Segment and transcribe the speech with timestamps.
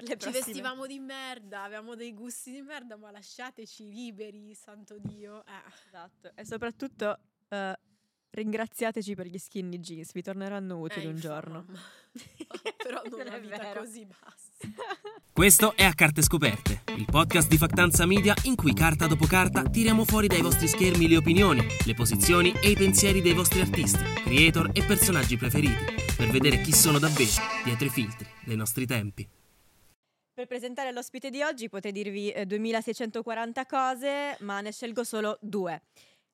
[0.00, 0.44] per le Ci prossime.
[0.44, 5.44] vestivamo di merda, avevamo dei gusti di merda, ma lasciateci liberi, santo Dio.
[5.46, 5.52] Eh.
[5.88, 6.32] Esatto.
[6.34, 7.78] E soprattutto eh,
[8.30, 11.64] ringraziateci per gli skinny jeans, vi torneranno utili Eh, un giorno.
[12.82, 13.80] Però non Non è vita vero.
[13.80, 14.48] così bassa.
[15.32, 19.62] Questo è A Carte Scoperte, il podcast di Factanza Media in cui carta dopo carta
[19.62, 24.02] tiriamo fuori dai vostri schermi le opinioni, le posizioni e i pensieri dei vostri artisti,
[24.24, 27.30] creator e personaggi preferiti, per vedere chi sono davvero
[27.64, 29.26] dietro i filtri dei nostri tempi.
[30.40, 35.82] Per presentare l'ospite di oggi potete dirvi eh, 2640 cose, ma ne scelgo solo due.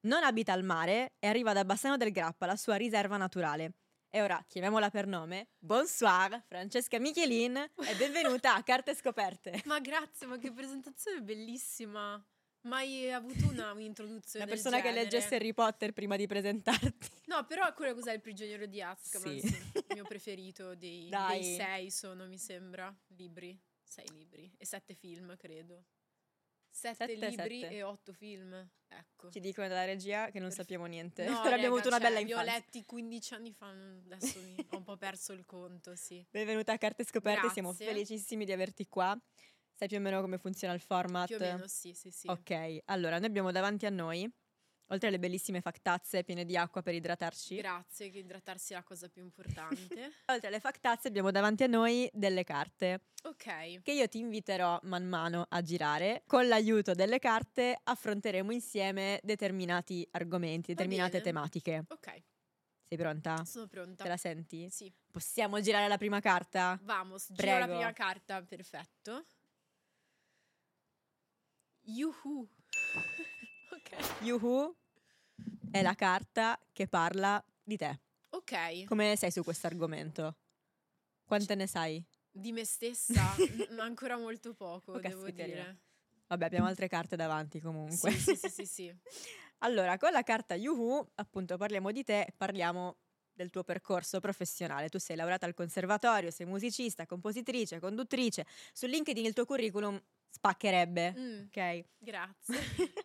[0.02, 3.72] Non abita al mare e arriva da Bassano del Grappa, la sua riserva naturale.
[4.08, 5.48] E ora chiamiamola per nome.
[5.58, 9.60] Bonsoir, Francesca Michelin e benvenuta a Carte Scoperte.
[9.66, 12.24] Ma grazie, ma che presentazione bellissima.
[12.60, 15.02] Mai avuto una un'introduzione Una del persona che genere.
[15.02, 17.08] leggesse Harry Potter prima di presentarti.
[17.24, 19.40] No, però quello cos'è il prigioniero di Azkaban?
[19.40, 19.48] Sì.
[19.48, 19.56] Sì.
[19.74, 21.40] Il mio preferito dei, Dai.
[21.40, 23.58] dei sei sono, mi sembra, libri.
[23.96, 24.52] Sei libri.
[24.58, 25.84] E sette film, credo.
[26.68, 27.74] Sette, Sette, libri sette.
[27.74, 28.68] e otto film.
[28.88, 29.30] Ecco.
[29.30, 31.24] Ci dicono dalla regia che non Perf- sappiamo niente.
[31.24, 32.52] No, Però abbiamo avuto una cioè, bella Li ho infanzia.
[32.58, 36.22] letti 15 anni fa, adesso mi- ho un po' perso il conto, sì.
[36.30, 37.86] Benvenuta a Carte Scoperte, siamo Grazie.
[37.86, 39.18] felicissimi di averti qua.
[39.72, 41.26] Sai più o meno come funziona il format?
[41.28, 42.28] Più o meno sì, sì, sì.
[42.28, 44.30] Ok, allora noi abbiamo davanti a noi,
[44.88, 49.08] oltre alle bellissime factazze piene di acqua per idratarci, Grazie, che idratarsi è la cosa
[49.08, 50.12] più importante.
[50.26, 55.04] oltre alle factazze abbiamo davanti a noi delle carte ok, che io ti inviterò man
[55.06, 56.22] mano a girare.
[56.26, 61.84] Con l'aiuto delle carte affronteremo insieme determinati argomenti, determinate tematiche.
[61.88, 62.22] ok,
[62.88, 63.44] Sei pronta?
[63.44, 64.04] sono pronta.
[64.04, 64.68] Te la senti?
[64.70, 66.78] Sì, Possiamo girare la prima carta?
[66.82, 67.74] vamos, giro la Prego.
[67.78, 69.24] prima carta, perfetto.
[71.88, 72.48] Yuhu.
[74.22, 74.74] Yuhu
[75.70, 78.00] è la carta che parla di te.
[78.30, 78.84] ok.
[78.84, 80.36] Come sei su questo argomento?
[81.24, 82.02] Quante ne sai?
[82.30, 83.34] Di me stessa,
[83.70, 85.54] n- ancora molto poco, Oh, devo caspiteria.
[85.64, 85.78] dire.
[86.28, 88.10] Vabbè, abbiamo altre carte davanti comunque.
[88.10, 88.96] Sì, sì, sì, sì, sì.
[89.58, 92.96] allora, con la carta Yuhu, appunto, parliamo di te, parliamo
[93.32, 94.88] del tuo percorso professionale.
[94.88, 98.46] Tu sei laureata al conservatorio, sei musicista, compositrice, conduttrice.
[98.72, 101.84] Su LinkedIn il tuo curriculum spaccherebbe, Mm, ok?
[101.98, 102.58] grazie.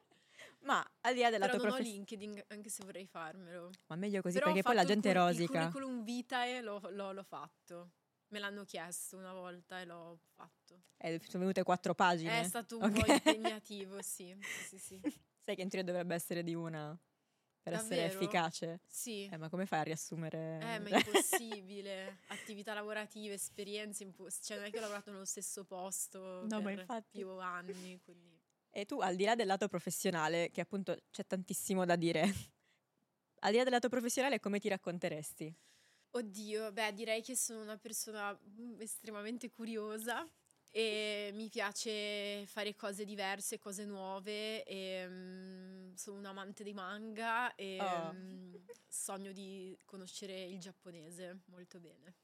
[0.64, 1.98] Ma al di là della Però tua non ho professione...
[1.98, 3.72] LinkedIn, anche se vorrei farmelo.
[3.88, 5.42] Ma meglio così, Però perché poi la gente cur- rosica.
[5.42, 7.92] Il curriculum vitae l'ho, l'ho- l'ho fatto.
[8.28, 10.84] Me l'hanno chiesto una volta e l'ho fatto.
[10.98, 12.40] Eh, sono venute quattro pagine.
[12.40, 13.08] È stato un po' Ok.
[13.10, 14.34] impegnativo, sì.
[14.68, 15.02] Sì, sì.
[15.44, 16.98] Sai che in teoria dovrebbe essere di una
[17.64, 18.14] per essere Davvero?
[18.20, 18.80] efficace.
[18.88, 19.26] Sì.
[19.32, 20.60] Eh, ma come fai a riassumere?
[20.62, 22.20] Eh, ma è impossibile.
[22.28, 26.70] Attività lavorative, esperienze, impos- cioè non è che ho lavorato nello stesso posto No, ma
[26.70, 27.18] per infatti.
[27.20, 28.40] più anni, quindi...
[28.74, 32.22] E tu, al di là del lato professionale, che appunto c'è tantissimo da dire,
[33.42, 35.54] al di là del lato professionale, come ti racconteresti?
[36.14, 40.28] Oddio, beh, direi che sono una persona mm, estremamente curiosa
[40.70, 47.54] e mi piace fare cose diverse, cose nuove e mm, sono un amante dei manga
[47.56, 48.12] e Oh.
[48.14, 48.56] mm,
[48.88, 52.16] sogno di conoscere il giapponese molto bene.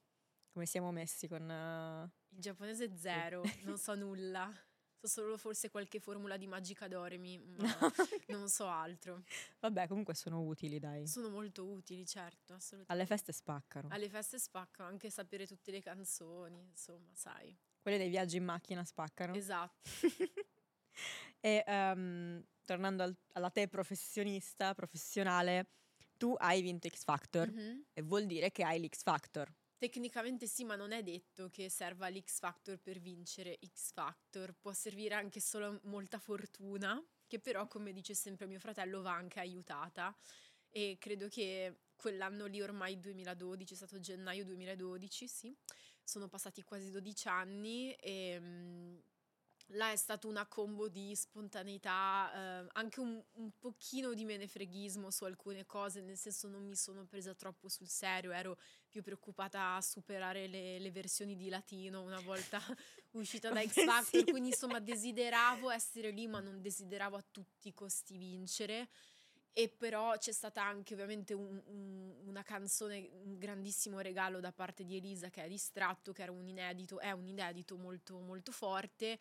[0.52, 1.50] Come siamo messi con...
[1.50, 4.52] eh, Il giapponese zero, non so nulla.
[5.00, 7.68] So solo forse qualche formula di Magica Doremi, ma
[8.30, 9.24] non so altro.
[9.60, 11.06] Vabbè, comunque sono utili, dai.
[11.08, 12.92] Sono molto utili, certo, assolutamente.
[12.94, 13.90] Alle feste spaccano.
[13.92, 17.56] Alle feste spaccano anche sapere tutte le canzoni, insomma, sai.
[17.80, 19.36] Quelle dei viaggi in macchina spaccano.
[19.36, 19.88] Esatto.
[21.40, 25.68] e ehm, tornando al- alla te professionista, professionale,
[26.18, 27.84] tu hai vinto X Factor Mhm.
[27.94, 29.54] e vuol dire che hai l'X Factor.
[29.78, 34.54] Tecnicamente sì, ma non è detto che serva l'X Factor per vincere X Factor.
[34.54, 39.40] Può servire anche solo molta fortuna, che però, come dice sempre mio fratello, va anche
[39.40, 40.16] aiutata.
[40.70, 45.56] E credo che quell'anno lì, ormai 2012, è stato gennaio 2012, sì,
[46.04, 48.98] sono passati quasi 12 anni e mm,
[49.72, 52.32] là è stata una combo di spontaneità,
[52.64, 57.06] eh, anche un, un pochino di menefreghismo su alcune cose, nel senso non mi sono
[57.06, 58.58] presa troppo sul serio, ero
[58.98, 62.60] più preoccupata a superare le, le versioni di latino una volta
[63.12, 67.74] uscita da X Factor, quindi insomma desideravo essere lì ma non desideravo a tutti i
[67.74, 68.88] costi vincere.
[69.54, 74.84] E però c'è stata anche ovviamente un- un- una canzone, un grandissimo regalo da parte
[74.84, 79.20] di Elisa che è Distratto, che era un inedito, è un inedito molto molto forte.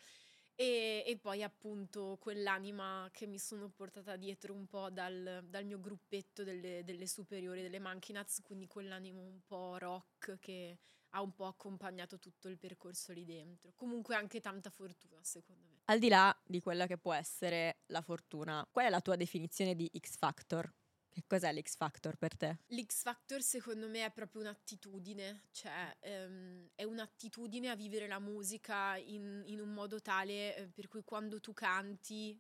[0.59, 5.79] E, e poi appunto quell'anima che mi sono portata dietro un po' dal, dal mio
[5.79, 10.79] gruppetto delle, delle superiori, delle Monkey quindi quell'animo un po' rock che
[11.11, 13.73] ha un po' accompagnato tutto il percorso lì dentro.
[13.75, 15.83] Comunque anche tanta fortuna secondo me.
[15.85, 19.75] Al di là di quella che può essere la fortuna, qual è la tua definizione
[19.75, 20.73] di X Factor?
[21.17, 22.59] Che cos'è l'X Factor per te?
[22.67, 28.99] L'X Factor secondo me è proprio un'attitudine, cioè ehm, è un'attitudine a vivere la musica
[28.99, 32.39] in, in un modo tale eh, per cui quando tu canti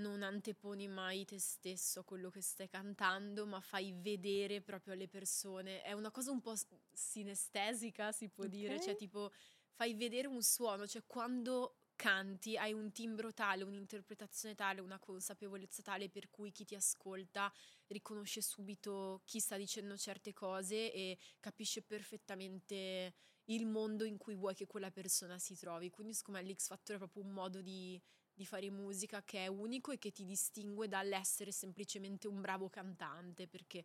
[0.00, 5.06] non anteponi mai te stesso a quello che stai cantando, ma fai vedere proprio alle
[5.06, 5.80] persone.
[5.82, 6.56] È una cosa un po'
[6.92, 8.58] sinestesica, si può okay.
[8.58, 9.30] dire, cioè tipo
[9.70, 15.82] fai vedere un suono, cioè quando canti hai un timbro tale, un'interpretazione tale, una consapevolezza
[15.82, 17.52] tale per cui chi ti ascolta
[17.92, 23.14] riconosce subito chi sta dicendo certe cose e capisce perfettamente
[23.46, 25.90] il mondo in cui vuoi che quella persona si trovi.
[25.90, 28.00] Quindi secondo me l'X Factor è proprio un modo di,
[28.32, 33.48] di fare musica che è unico e che ti distingue dall'essere semplicemente un bravo cantante,
[33.48, 33.84] perché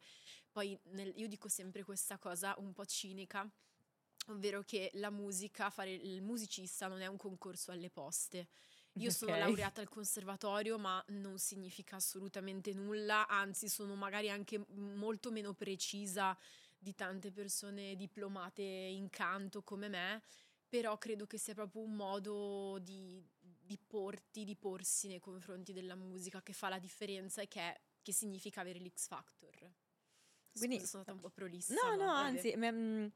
[0.51, 3.49] poi nel, io dico sempre questa cosa un po' cinica
[4.27, 8.47] ovvero che la musica, fare il musicista non è un concorso alle poste.
[8.97, 9.11] Io okay.
[9.11, 15.53] sono laureata al conservatorio, ma non significa assolutamente nulla, anzi sono magari anche molto meno
[15.53, 16.37] precisa
[16.77, 20.21] di tante persone diplomate in canto come me,
[20.69, 25.95] però credo che sia proprio un modo di, di porti, di porsi nei confronti della
[25.95, 29.71] musica che fa la differenza e che, che significa avere l'X Factor.
[30.53, 31.73] Quindi sono stata un po' prolissa.
[31.73, 33.11] No, no, anzi, m-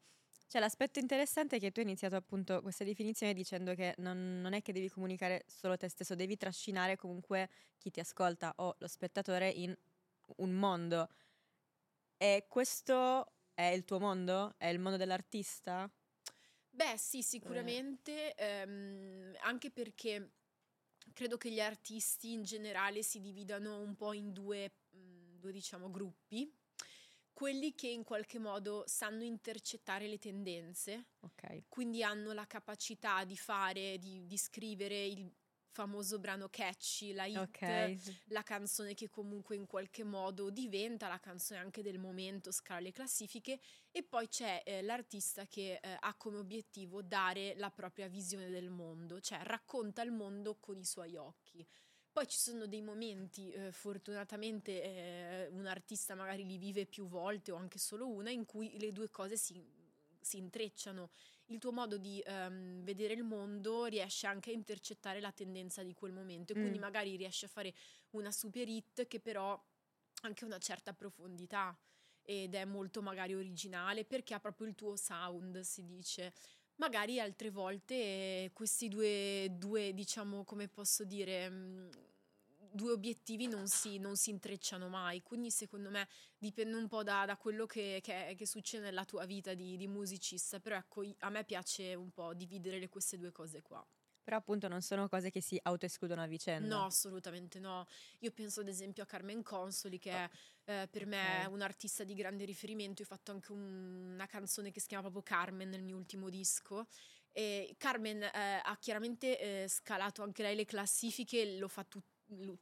[0.50, 4.54] cioè, l'aspetto interessante è che tu hai iniziato appunto questa definizione dicendo che non, non,
[4.54, 8.88] è che devi comunicare solo te stesso, devi trascinare comunque chi ti ascolta o lo
[8.88, 9.78] spettatore in
[10.38, 11.07] un mondo.
[12.18, 14.56] E questo è il tuo mondo?
[14.57, 15.88] È il mondo dell'artista?
[16.72, 18.62] Beh, sì, sicuramente, eh.
[18.62, 20.31] ehm, anche perché
[21.13, 26.51] credo che gli artisti in generale si dividano un po' in due, due diciamo, gruppi
[27.39, 31.63] quelli che in qualche modo sanno intercettare le tendenze, okay.
[31.69, 35.31] quindi hanno la capacità di fare, di, di scrivere il
[35.71, 37.97] famoso brano catchy, la hit, okay.
[38.25, 42.91] la canzone che comunque in qualche modo diventa la canzone anche del momento, scala le
[42.91, 48.50] classifiche e poi c'è eh, l'artista che eh, ha come obiettivo dare la propria visione
[48.50, 51.65] del mondo, cioè racconta il mondo con i suoi occhi.
[52.19, 57.54] Poi ci sono dei momenti, eh, fortunatamente eh, un artista magari li vive più volte
[57.54, 59.63] o anche solo una, in cui le due cose si,
[60.19, 61.12] si intrecciano.
[61.45, 65.94] Il tuo modo di um, vedere il mondo riesce anche a intercettare la tendenza di
[65.94, 66.81] quel momento e quindi mm.
[66.81, 67.74] magari riesce a fare
[68.10, 69.63] una super hit che però ha
[70.24, 71.74] anche una certa profondità
[72.22, 76.33] ed è molto magari originale perché ha proprio il tuo sound, si dice.
[76.80, 81.89] Magari altre volte questi due, due diciamo, come posso dire, mm,
[82.79, 87.25] due obiettivi non si, non si, intrecciano mai, quindi secondo me dipende un po' da,
[87.25, 91.29] da quello che, che, che, succede nella tua vita di, di, musicista, però ecco a
[91.29, 93.85] me piace un po' dividere queste due cose qua.
[94.23, 96.73] Però appunto non sono cose che si autoescludono a vicenda.
[96.73, 97.85] No, assolutamente no.
[98.19, 100.29] Io penso ad esempio a Carmen Consoli che è
[100.65, 101.51] eh, per me okay.
[101.51, 103.01] un artista di grande riferimento.
[103.01, 106.29] Io ho fatto anche un, una canzone che si chiama proprio Carmen nel mio ultimo
[106.29, 106.87] disco.
[107.31, 112.19] E Carmen eh, ha chiaramente eh, scalato anche lei le classifiche, lo fa tutto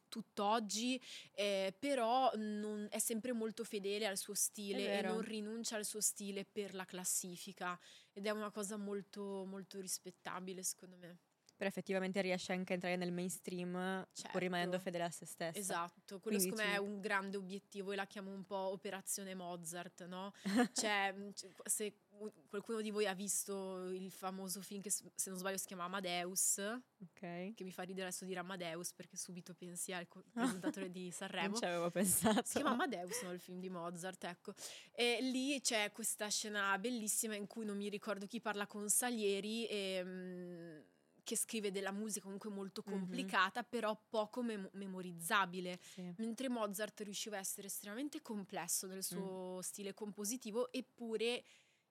[0.07, 1.01] tutt'oggi,
[1.33, 6.01] eh, però non, è sempre molto fedele al suo stile e non rinuncia al suo
[6.01, 7.79] stile per la classifica
[8.13, 11.17] ed è una cosa molto, molto rispettabile secondo me.
[11.57, 13.73] Però effettivamente riesce anche a entrare nel mainstream
[14.13, 14.31] certo.
[14.31, 15.57] pur rimanendo fedele a se stessa.
[15.57, 20.05] Esatto, quello secondo me è un grande obiettivo e la chiamo un po' operazione Mozart,
[20.05, 20.31] no?
[20.73, 21.15] cioè,
[21.65, 21.95] se
[22.47, 26.57] qualcuno di voi ha visto il famoso film che se non sbaglio si chiama Amadeus,
[27.01, 27.53] okay.
[27.53, 31.49] che mi fa ridere adesso dire Amadeus perché subito pensi al presentatore di Sanremo.
[31.49, 32.41] non ci avevo pensato.
[32.45, 34.53] Si chiama Amadeus, no, il film di Mozart, ecco.
[34.91, 39.65] E lì c'è questa scena bellissima in cui non mi ricordo chi parla con Salieri
[39.65, 40.85] e...
[41.27, 43.69] Che scrive della musica comunque molto complicata, mm-hmm.
[43.69, 45.77] però poco mem- memorizzabile.
[45.81, 46.13] Sì.
[46.19, 49.59] Mentre Mozart riusciva a essere estremamente complesso nel suo mm.
[49.59, 51.43] stile compositivo, eppure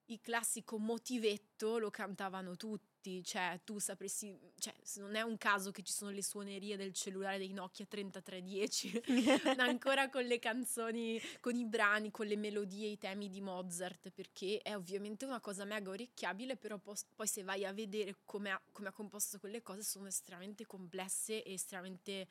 [0.07, 5.83] il classico motivetto lo cantavano tutti, cioè tu sapresti, cioè non è un caso che
[5.83, 9.03] ci sono le suonerie del cellulare dei Nokia 3310,
[9.59, 14.59] ancora con le canzoni, con i brani, con le melodie, i temi di Mozart, perché
[14.59, 18.63] è ovviamente una cosa mega orecchiabile, però poi, poi se vai a vedere come ha,
[18.73, 22.29] come ha, composto quelle cose sono estremamente complesse e estremamente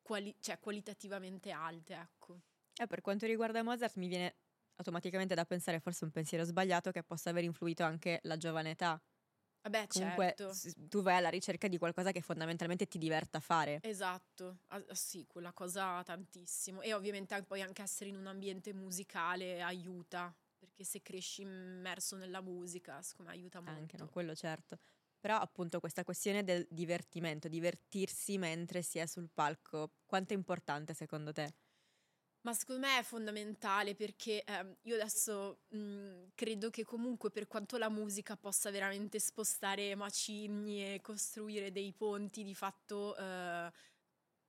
[0.00, 2.40] quali, cioè, qualitativamente alte, ecco.
[2.78, 4.34] Eh, per quanto riguarda Mozart mi viene
[4.76, 9.00] automaticamente da pensare forse un pensiero sbagliato che possa aver influito anche la giovane età.
[9.64, 10.60] Vabbè, Comunque certo.
[10.74, 13.84] tu vai alla ricerca di qualcosa che fondamentalmente ti diverta fare.
[13.84, 16.80] Esatto, ah, sì, quella cosa tantissimo.
[16.82, 22.40] E ovviamente poi anche essere in un ambiente musicale aiuta, perché se cresci immerso nella
[22.40, 23.66] musica, secondo me aiuta molto.
[23.68, 24.78] Anche, no, quello certo.
[25.18, 30.94] Però appunto questa questione del divertimento, divertirsi mentre si è sul palco, quanto è importante
[30.94, 31.54] secondo te?
[32.46, 37.76] Ma secondo me è fondamentale perché eh, io adesso mh, credo che comunque per quanto
[37.76, 43.72] la musica possa veramente spostare macigni e costruire dei ponti, di fatto eh,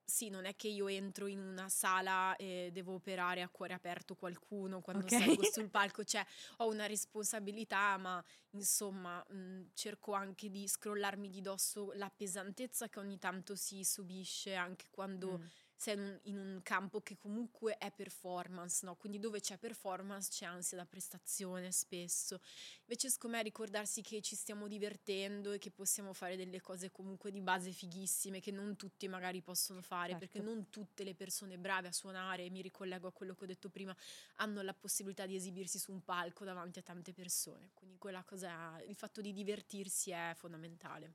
[0.06, 4.16] sì, non è che io entro in una sala e devo operare a cuore aperto
[4.16, 5.10] qualcuno quando Ok.
[5.10, 6.24] salgo sul palco, cioè
[6.58, 13.00] ho una responsabilità, ma insomma mh, cerco anche di scrollarmi di dosso la pesantezza che
[13.00, 15.50] ogni tanto si subisce anche quando Mm.
[15.78, 18.96] Sei in un, in un campo che comunque è performance, no?
[18.96, 22.42] Quindi dove c'è performance c'è ansia da prestazione spesso.
[22.82, 27.32] Invece secondo me ricordarsi che ci stiamo divertendo e che possiamo fare delle cose comunque
[27.32, 30.26] di base fighissime che non tutti magari possono fare, Certo.
[30.26, 33.70] perché non tutte le persone brave a suonare, mi ricollego a quello che ho detto
[33.70, 33.96] prima,
[34.38, 37.70] hanno la possibilità di esibirsi su un palco davanti a tante persone.
[37.74, 41.14] Quindi quella cosa, il fatto di divertirsi è fondamentale.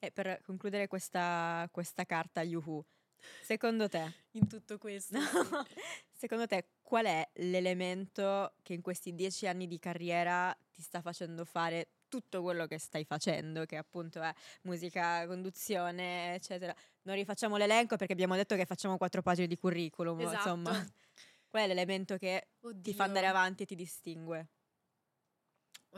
[0.00, 2.84] E per concludere questa, questa carta Yuhu,
[3.42, 5.18] secondo te, In tutto questo.
[5.18, 5.24] no,
[6.12, 11.44] secondo te qual è l'elemento che in questi dieci anni di carriera ti sta facendo
[11.44, 14.32] fare tutto quello che stai facendo, che appunto è
[14.62, 16.74] musica, conduzione, eccetera.
[17.02, 20.36] Non rifacciamo l'elenco perché abbiamo detto che facciamo quattro pagine di curriculum, Esatto.
[20.36, 20.86] insomma.
[21.48, 22.48] Qual è l'elemento che
[22.82, 23.38] ti fa andare Oddio.
[23.38, 24.48] avanti e ti distingue?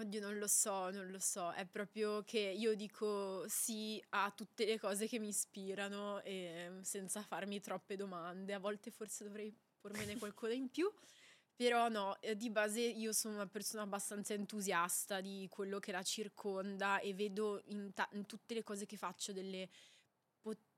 [0.01, 1.53] Oddio, non lo so, non lo so.
[1.53, 7.21] È proprio che io dico sì a tutte le cose che mi ispirano e senza
[7.23, 8.55] farmi troppe domande.
[8.55, 10.91] A volte forse dovrei pormene qualcosa in più.
[11.55, 16.03] Però no, eh, di base io sono una persona abbastanza entusiasta di quello che la
[16.03, 19.69] circonda e vedo in, ta- in tutte le cose che faccio delle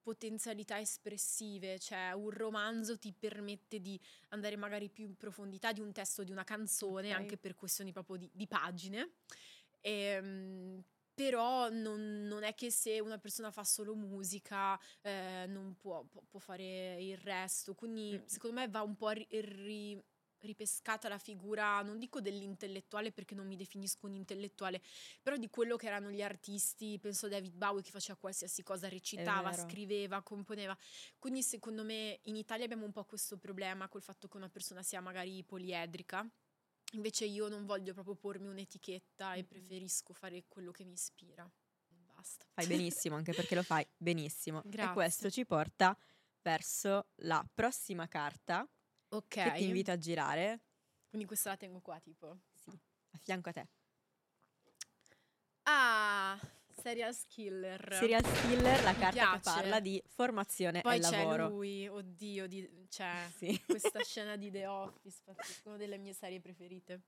[0.03, 5.93] potenzialità espressive, cioè un romanzo ti permette di andare magari più in profondità di un
[5.93, 7.17] testo, di una canzone, Ok.
[7.21, 9.13] anche per questioni proprio di, di pagine.
[9.81, 10.83] Ehm,
[11.15, 16.23] però non, non è che se una persona fa solo musica eh, non può, può-
[16.29, 17.75] può fare il resto.
[17.75, 18.25] Quindi Mm.
[18.27, 20.03] secondo me va un po' ri- ri-
[20.43, 24.83] ripescata la figura, non dico dell'intellettuale perché non mi definisco un intellettuale,
[25.23, 28.89] però di quello che erano gli artisti, penso a David Bowie che faceva qualsiasi cosa,
[28.89, 30.77] recitava, scriveva, componeva.
[31.19, 34.83] Quindi secondo me in Italia abbiamo un po' questo problema col fatto che una persona
[34.83, 36.29] sia magari poliedrica.
[36.95, 39.47] Invece io non voglio proprio pormi un'etichetta e Mhm.
[39.47, 41.51] preferisco fare quello che mi ispira.
[41.89, 42.45] Basta.
[42.53, 44.63] Fai benissimo, anche perché lo fai benissimo.
[44.63, 44.93] E Grazie.
[44.93, 45.97] questo ci porta
[46.43, 48.69] verso la prossima carta
[49.13, 49.27] Ok.
[49.29, 50.61] che ti invito a girare.
[51.09, 52.39] Quindi questa la tengo qua tipo.
[52.55, 53.69] Sì, a fianco a te.
[55.65, 56.39] Ah,
[56.69, 57.95] serial killer.
[57.95, 61.49] Serial killer, la Mi carta che parla di formazione Poi e c'è lavoro.
[61.49, 63.63] lui, oddio, di, cioè Sì.
[63.65, 65.23] questa scena di The Office,
[65.65, 67.03] una delle mie serie preferite.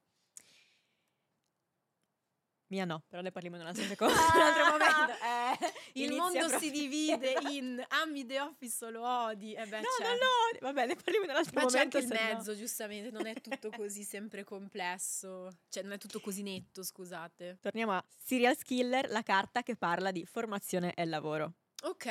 [2.69, 5.13] Mia no, però ne parliamo in un altro, secondo, in un altro momento.
[5.23, 9.53] Eh, Il mondo proprio- si divide in ami The Office o lo odi.
[9.55, 10.05] E beh, No, c'è.
[10.05, 11.97] no, no, vabbè, ne parliamo in un altro Ma c'è momento.
[11.97, 15.51] anche il se no- mezzo, giustamente, non è tutto così sempre complesso.
[15.69, 17.59] Cioè, non è tutto così netto, scusate.
[17.61, 21.53] Torniamo a Serial Killer, la carta che parla di formazione e lavoro.
[21.83, 22.07] Ok.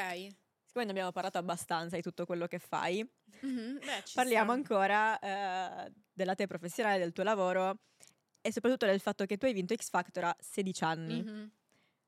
[0.66, 3.08] Siccome ne abbiamo parlato abbastanza di tutto quello che fai,
[3.42, 4.60] Mhm, beh, parliamo sta.
[4.60, 5.20] ancora
[5.88, 7.78] eh, della te professionale, del tuo lavoro
[8.46, 11.24] e soprattutto del fatto che tu hai vinto X Factor a 16 anni.
[11.24, 11.52] Mhm.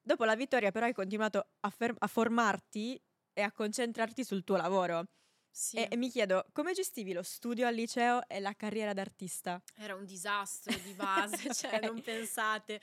[0.01, 3.01] Dopo la vittoria però hai continuato a, fer- a formarti
[3.33, 5.05] e a concentrarti sul tuo lavoro.
[5.49, 5.77] Sì.
[5.77, 9.61] E, e mi chiedo, come gestivi lo studio al liceo e la carriera d'artista?
[9.75, 12.81] Era un disastro di base, cioè non pensate.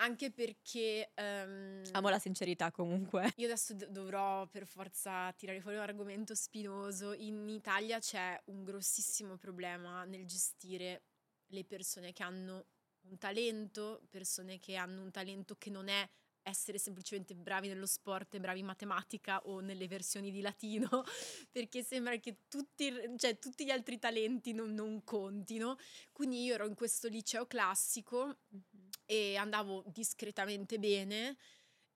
[0.00, 3.32] Anche perché ehm, Amo la sincerità comunque.
[3.36, 7.12] io adesso dovrò per forza tirare fuori un argomento spinoso.
[7.12, 11.02] In Italia c'è un grossissimo problema nel gestire
[11.48, 12.66] le persone che hanno
[13.08, 16.08] un talento, persone che hanno un talento che non è
[16.48, 21.04] essere semplicemente bravi nello sport bravi in matematica o nelle versioni di latino,
[21.52, 25.76] perché sembra che tutti, cioè, tutti gli altri talenti non, non contino.
[26.12, 28.38] Quindi io ero in questo liceo classico
[29.04, 31.36] e andavo discretamente bene.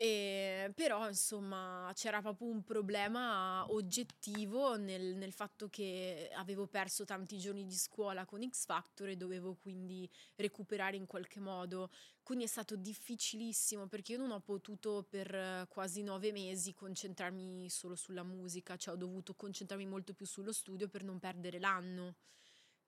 [0.03, 7.39] E, però insomma c'era proprio un problema oggettivo nel, nel fatto che avevo perso tanti
[7.39, 11.89] giorni di scuola con X Factor e dovevo quindi recuperare in qualche modo.
[12.25, 17.95] Quindi è stato difficilissimo perché io non ho potuto per quasi nove mesi concentrarmi solo
[17.95, 22.17] sulla musica, cioè ho dovuto concentrarmi molto più sullo studio per non perdere l'anno.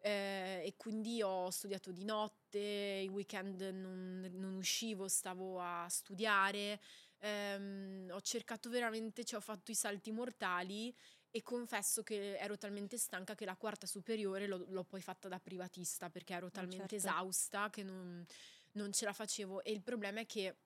[0.06, 6.78] Eh, e quindi ho studiato di notte, i weekend non, non uscivo, stavo a studiare,
[7.20, 10.94] ehm, ho cercato veramente, cioè ho fatto i salti mortali
[11.30, 15.40] e confesso che ero talmente stanca che la quarta superiore l'ho, l'ho poi fatta da
[15.40, 16.96] privatista perché ero talmente certo.
[16.96, 18.22] esausta che non,
[18.72, 20.58] non ce la facevo e il problema è che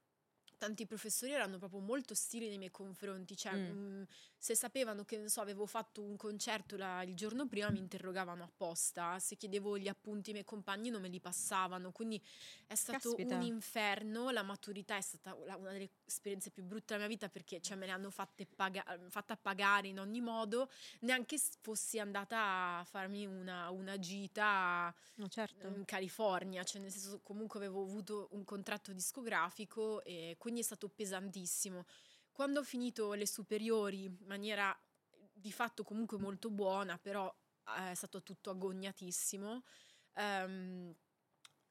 [0.58, 3.72] tanti professori erano proprio molto ostili nei miei confronti, cioè Mm.
[3.72, 4.04] mh,
[4.38, 9.18] se sapevano che so, avevo fatto un concerto la- il giorno prima mi interrogavano apposta,
[9.18, 12.22] se chiedevo gli appunti ai miei compagni non me li passavano, quindi
[12.66, 13.34] è stato Caspita.
[13.34, 17.60] un inferno, la maturità è stata una delle esperienze più brutte della mia vita perché
[17.60, 22.84] cioè, me le hanno fatte paga- fatta pagare in ogni modo, neanche fossi andata a
[22.84, 25.66] farmi una, una gita No, certo.
[25.66, 30.88] in California, cioè nel senso comunque avevo avuto un contratto discografico e quindi è stato
[30.88, 31.84] pesantissimo.
[32.38, 34.72] Quando ho finito le superiori in maniera
[35.32, 37.28] di fatto comunque molto buona, però
[37.76, 39.64] eh, è stato tutto agognatissimo,
[40.14, 40.94] ehm,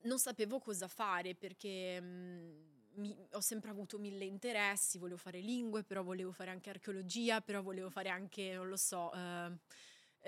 [0.02, 2.52] non sapevo cosa fare perché mm,
[2.96, 7.62] mi- ho sempre avuto mille interessi, volevo fare lingue, però volevo fare anche archeologia, però
[7.62, 9.58] volevo fare anche, non lo so, eh,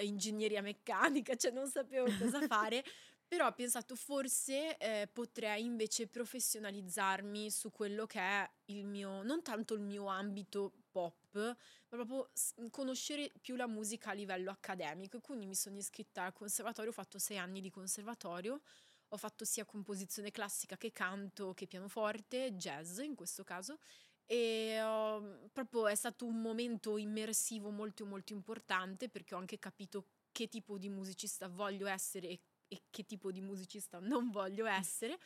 [0.06, 2.82] ingegneria meccanica, cioè non sapevo cosa fare.
[3.30, 9.44] Però ho pensato forse eh, potrei invece professionalizzarmi su quello che è il mio, non
[9.44, 11.56] tanto il mio ambito pop, ma
[11.90, 12.32] proprio
[12.72, 15.18] conoscere più la musica a livello accademico.
[15.18, 18.62] E quindi mi sono iscritta al conservatorio, ho fatto sei anni di conservatorio,
[19.10, 23.78] ho fatto sia composizione classica che canto che pianoforte, jazz in questo caso.
[24.26, 30.06] E ho- proprio è stato un momento immersivo molto molto importante perché ho anche capito
[30.32, 35.18] che tipo di musicista voglio essere e, e che tipo di musicista non voglio essere.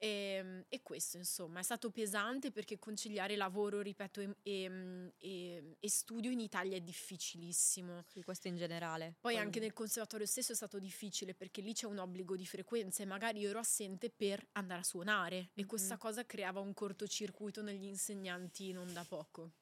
[0.00, 5.90] E, e questo insomma è stato pesante perché conciliare lavoro, ripeto, e, e- e- e
[5.90, 8.04] studio in Italia è difficilissimo.
[8.06, 9.16] Sì, questo in generale.
[9.20, 13.02] Poi anche nel conservatorio stesso è stato difficile perché lì c'è un obbligo di frequenza
[13.02, 16.00] e magari io ero assente per andare a suonare e questa Mhm.
[16.00, 19.52] cosa creava un cortocircuito negli insegnanti non da poco.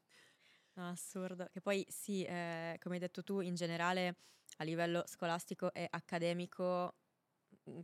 [0.75, 1.49] No, assurdo.
[1.53, 4.17] Che poi sì, eh, come hai detto tu, in generale
[4.59, 6.97] a livello scolastico e accademico,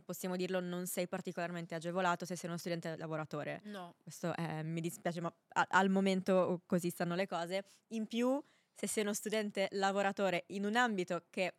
[0.03, 3.61] possiamo dirlo, non sei particolarmente agevolato se sei uno studente lavoratore.
[3.65, 7.63] No, Questo eh, mi dispiace, ma a- al momento così stanno le cose.
[7.89, 8.41] In più,
[8.73, 11.55] se sei uno studente lavoratore in un ambito che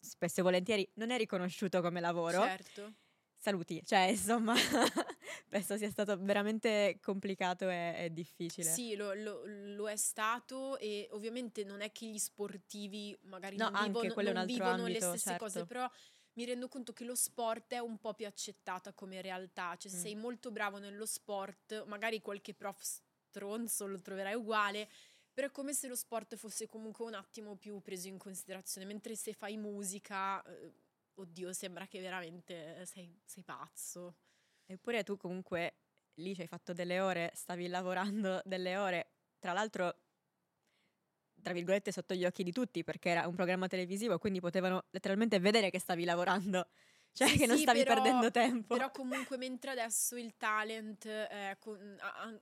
[0.00, 2.94] spesso e volentieri non è riconosciuto come lavoro, certo.
[3.36, 3.82] saluti.
[3.84, 4.54] Cioè, insomma,
[5.48, 8.68] penso sia stato veramente complicato e, e difficile.
[8.70, 13.70] Sì, lo, lo- lo è stato e ovviamente non è che gli sportivi magari No,
[13.70, 15.44] non vivono, non vivono ambito, le stesse certo.
[15.44, 15.88] cose, però
[16.38, 19.96] mi rendo conto che lo sport è un po' più accettata come realtà, cioè se
[19.98, 20.00] Mm.
[20.02, 24.88] sei molto bravo nello sport, magari qualche prof stronzo lo troverai uguale,
[25.32, 29.16] però è come se lo sport fosse comunque un attimo più preso in considerazione, mentre
[29.16, 30.72] se fai musica, eh,
[31.14, 34.14] oddio, sembra che veramente sei, sei pazzo.
[34.64, 35.78] Eppure tu comunque
[36.20, 40.07] lì ci hai fatto delle ore, stavi lavorando delle ore, tra l'altro,
[41.48, 45.38] tra virgolette, sotto gli occhi di tutti, perché era un programma televisivo, quindi potevano letteralmente
[45.38, 46.68] vedere che stavi lavorando,
[47.12, 48.74] cioè Sì, che non sì, stavi però- perdendo tempo.
[48.76, 48.90] Però
[49.32, 51.98] comunque mentre adesso il talent, eh, con-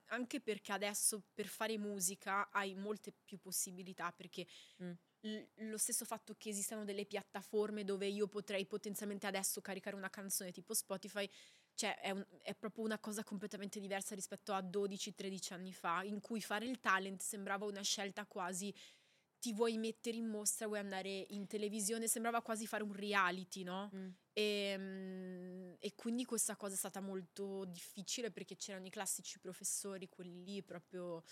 [0.07, 4.45] anche perché adesso per fare musica hai molte più possibilità, perché
[4.83, 4.90] Mm.
[5.21, 10.11] l- lo stesso fatto che esistano delle piattaforme dove io potrei potenzialmente adesso caricare una
[10.11, 11.29] canzone tipo Spotify,
[11.75, 16.21] cioè è, un- è proprio una cosa completamente diversa rispetto a 12-13 anni fa, in
[16.21, 18.73] cui fare il talent sembrava una scelta quasi
[19.47, 23.93] ti vuoi mettere in mostra, vuoi andare in televisione, sembrava quasi fare un reality, no?
[23.95, 24.09] Mm.
[24.33, 30.09] E, mm, e quindi questa cosa è stata molto difficile perché c'erano i classici professori,
[30.09, 31.23] quelli lì proprio,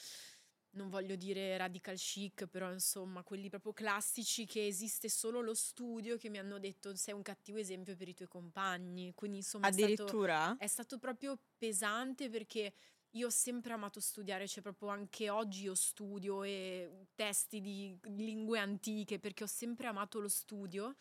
[0.76, 6.16] non voglio dire radical chic, però insomma, quelli proprio classici che esiste solo lo studio
[6.16, 9.12] che mi hanno detto sei un cattivo esempio per i tuoi compagni.
[9.14, 10.54] Quindi insomma è stato, Addirittura?
[10.56, 12.72] è stato proprio pesante perché
[13.14, 18.58] io ho sempre amato studiare, cioè proprio anche oggi io studio e testi di lingue
[18.58, 20.94] antiche perché ho sempre amato lo studio.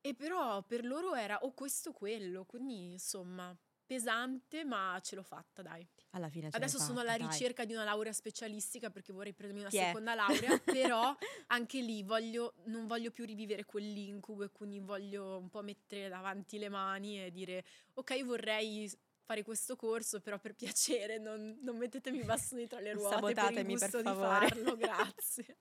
[0.00, 5.22] E però per loro era o questo o quello, quindi insomma pesante, ma ce l'ho
[5.22, 5.86] fatta, dai.
[6.10, 7.32] Alla fine Adesso sono alla fatta, dai.
[7.32, 9.86] ricerca di una laurea specialistica perché vorrei prendermi una Chi è?
[9.86, 11.14] seconda laurea, però
[11.48, 16.58] anche lì voglio, non voglio più rivivere quell'incubo e quindi voglio un po' mettere davanti
[16.58, 18.90] le mani e dire ok vorrei
[19.26, 23.28] fare questo corso, però per piacere non, non mettetemi i bastoni tra le ruote per
[23.30, 24.48] il sabotatemi, per di favore.
[24.48, 25.58] farlo, grazie.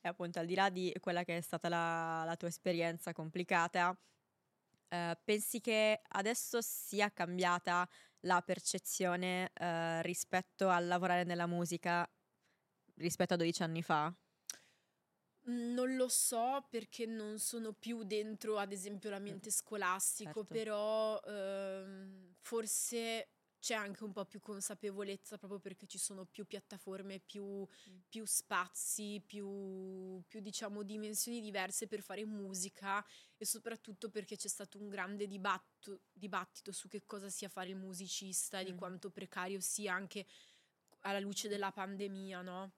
[0.00, 3.96] E appunto, al di là di quella che è stata la, la tua esperienza complicata,
[4.88, 7.88] eh, pensi che adesso sia cambiata
[8.24, 12.08] la percezione eh, rispetto al lavorare nella musica
[12.96, 14.12] rispetto a 12 anni fa?
[15.42, 20.54] Non lo so perché non sono più dentro, ad esempio, l'ambiente scolastico, certo.
[20.54, 27.20] però ehm, forse c'è anche un po' più consapevolezza proprio perché ci sono più piattaforme,
[27.20, 27.66] più,
[28.08, 33.04] più spazi, più, più, diciamo dimensioni diverse per fare musica
[33.36, 37.76] e soprattutto perché c'è stato un grande dibatto- dibattito su che cosa sia fare il
[37.76, 38.78] musicista e di Mm.
[38.78, 40.26] quanto precario sia anche
[41.00, 42.72] alla luce della pandemia, no?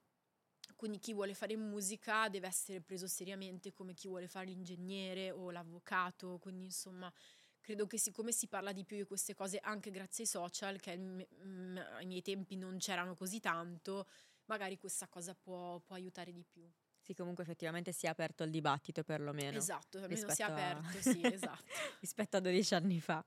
[0.83, 5.49] Quindi chi vuole fare musica deve essere preso seriamente come chi vuole fare l'ingegnere o
[5.49, 7.09] l'avvocato, quindi insomma
[7.61, 10.97] credo che siccome si parla di più di queste cose anche grazie ai social, che
[10.97, 14.07] mm, ai miei tempi non c'erano così tanto,
[14.47, 16.69] magari questa cosa può, può aiutare di più.
[16.99, 19.57] Sì, comunque effettivamente si è aperto il dibattito perlomeno.
[19.57, 21.01] Esatto, almeno si è aperto, a...
[21.01, 21.63] sì, esatto.
[22.01, 23.23] rispetto a 12 anni fa.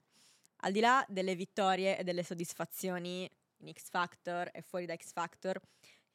[0.57, 3.27] Al di là delle vittorie e delle soddisfazioni
[3.61, 5.59] in X Factor e fuori da X Factor,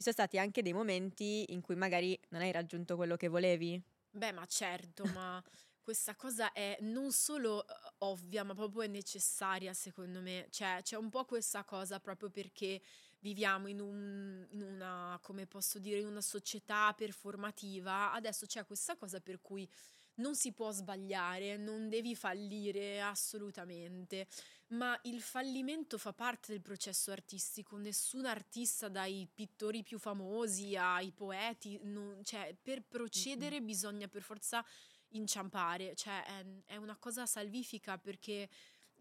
[0.02, 3.82] sono stati anche dei momenti in cui magari non hai raggiunto quello che volevi?
[4.14, 5.42] Beh, ma certo, ma
[5.82, 7.66] questa cosa è non solo
[8.00, 10.48] ovvia, ma proprio è necessaria, secondo me.
[10.50, 12.82] Cioè, c'è un po' questa cosa proprio perché
[13.20, 18.12] viviamo in, un, in una, come posso dire, in una società performativa.
[18.12, 19.70] Adesso c'è questa cosa per cui
[20.16, 24.28] non si può sbagliare, non devi fallire assolutamente,
[24.72, 31.12] ma il fallimento fa parte del processo artistico, nessun artista dai pittori più famosi ai
[31.12, 33.66] poeti, non, cioè per procedere mm-hmm.
[33.66, 34.66] bisogna per forza
[35.10, 38.50] inciampare, cioè è, è una cosa salvifica perché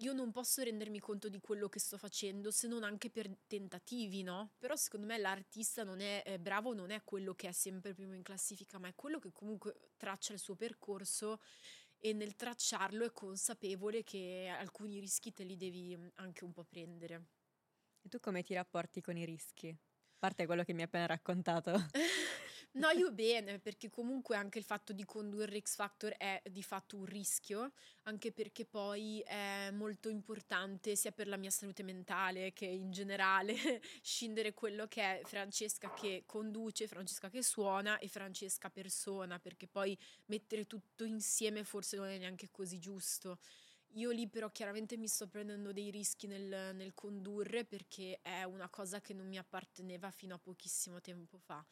[0.00, 4.22] io non posso rendermi conto di quello che sto facendo se non anche per tentativi,
[4.22, 4.52] no?
[4.58, 8.14] Però secondo me l'artista non è eh, bravo, non è quello che è sempre primo
[8.14, 11.40] in classifica, ma è quello che comunque traccia il suo percorso
[12.00, 16.64] e nel tracciarlo è consapevole che alcuni rischi te li devi mm, anche un po'
[16.64, 17.26] prendere.
[18.02, 19.68] E tu come ti rapporti con i rischi?
[19.68, 19.76] A
[20.18, 21.72] parte quello che mi hai appena raccontato.
[22.72, 26.96] No, io bene, perché comunque anche il fatto di condurre X Factor è di fatto
[26.96, 27.72] un rischio,
[28.04, 33.56] anche perché poi è molto importante sia per la mia salute mentale che in generale
[34.02, 39.98] scindere quello che è Francesca che conduce, Francesca che suona e Francesca persona, perché poi
[40.26, 43.40] mettere tutto insieme forse non è neanche così giusto.
[43.94, 48.68] Io lì però chiaramente mi sto prendendo dei rischi nel, nel condurre perché è una
[48.68, 51.64] cosa che non mi apparteneva fino a pochissimo tempo fa.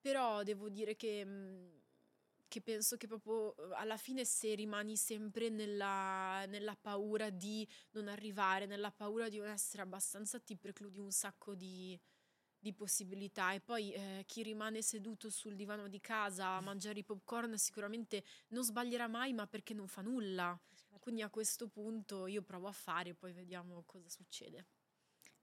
[0.00, 1.78] Però devo dire che, mhmm,
[2.48, 8.08] che penso che proprio uhm, alla fine se rimani sempre nella, nella paura di non
[8.08, 11.98] arrivare, nella paura di non essere abbastanza, ti precludi un sacco di,
[12.58, 13.52] di possibilità.
[13.52, 18.24] E poi eh, chi rimane seduto sul divano di casa a mangiare i popcorn sicuramente
[18.48, 20.58] non sbaglierà mai ma perché non fa nulla.
[20.74, 20.98] Certo.
[20.98, 24.66] quindi a questo punto io provo a fare e poi vediamo cosa succede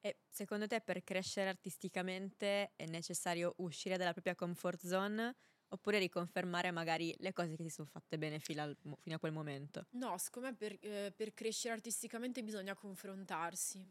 [0.02, 5.36] e secondo te per crescere artisticamente è necessario uscire dalla propria comfort zone
[5.70, 9.32] oppure riconfermare magari le cose che si sono fatte bene fino, al, fino a quel
[9.32, 9.88] momento?
[9.92, 13.86] No, secondo me per, eh, per crescere artisticamente bisogna confrontarsi.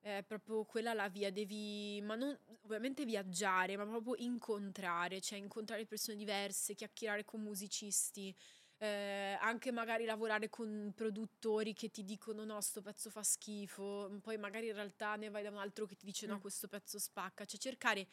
[0.00, 5.86] È proprio quella la via, devi, ma non ovviamente viaggiare, ma proprio incontrare, cioè incontrare
[5.86, 8.34] persone diverse, chiacchierare con musicisti,
[8.78, 14.38] eh, anche magari lavorare con produttori che ti dicono no, sto pezzo fa schifo, poi
[14.38, 16.40] magari in realtà ne vai da un altro che ti dice no, mm.
[16.40, 18.06] questo pezzo spacca, cioè cercare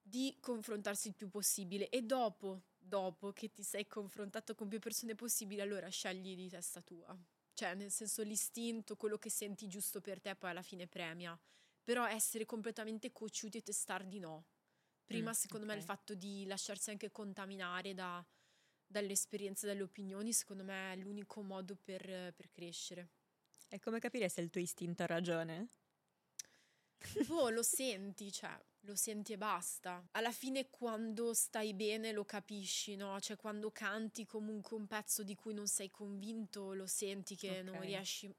[0.00, 5.14] di confrontarsi il più possibile e dopo, dopo che ti sei confrontato con più persone
[5.14, 7.16] possibili, allora scegli di testa tua.
[7.52, 11.38] Cioè, nel senso l'istinto, quello che senti giusto per te, poi alla fine premia.
[11.82, 14.46] Però essere completamente cocciuti e testardi no.
[15.04, 15.76] Prima, mm, secondo okay.
[15.76, 18.24] me, il fatto di lasciarsi anche contaminare da,
[18.88, 23.10] dalle esperienze, dalle opinioni, secondo me è l'unico modo per, per crescere.
[23.68, 25.68] E come capire se il tuo istinto ha ragione?
[27.26, 30.08] Boh, lo senti, cioè, lo senti e basta.
[30.12, 33.20] Alla fine quando stai bene lo capisci, no?
[33.20, 37.62] Cioè quando canti comunque un pezzo di cui non sei convinto, lo senti che okay.
[37.62, 38.34] non riesci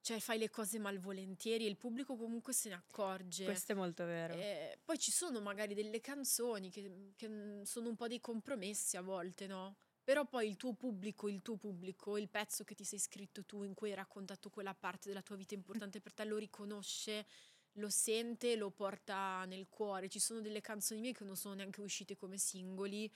[0.00, 3.44] cioè fai le cose malvolentieri e il pubblico comunque se ne accorge.
[3.44, 4.34] Questo è molto vero.
[4.34, 9.02] E poi ci sono magari delle canzoni che, che, sono un po' dei compromessi a
[9.02, 9.76] volte, no?
[10.02, 13.62] Però poi il tuo pubblico, il tuo pubblico, il pezzo che ti sei scritto tu
[13.62, 17.26] in cui hai raccontato quella parte della tua vita importante per te lo riconosce,
[17.72, 20.08] lo sente, lo porta nel cuore.
[20.08, 23.10] Ci sono delle canzoni mie che non sono neanche uscite come singoli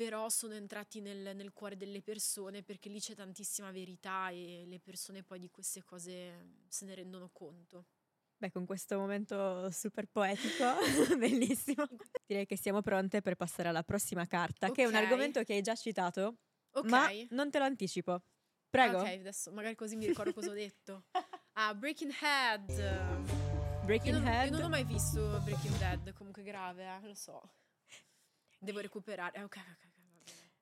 [0.00, 4.80] però sono entrati nel, nel, cuore delle persone perché lì c'è tantissima verità e le
[4.80, 7.84] persone poi di queste cose se ne rendono conto.
[8.38, 10.64] Beh, con questo momento super poetico,
[11.18, 11.84] bellissimo,
[12.24, 14.74] direi che siamo pronte per passare alla prossima carta, okay.
[14.74, 16.38] che è un argomento che hai già citato,
[16.70, 16.88] okay.
[16.88, 18.22] ma non te lo anticipo.
[18.70, 19.00] Prego.
[19.00, 21.04] Ok, adesso magari così mi ricordo cosa ho detto.
[21.54, 23.84] Ah, Breaking Head.
[23.84, 24.50] Breaking io non, Head.
[24.50, 27.42] Io non ho mai visto Breaking Head, comunque grave, eh, lo so.
[28.62, 29.38] Devo recuperare.
[29.38, 29.88] Eh, ok, ok.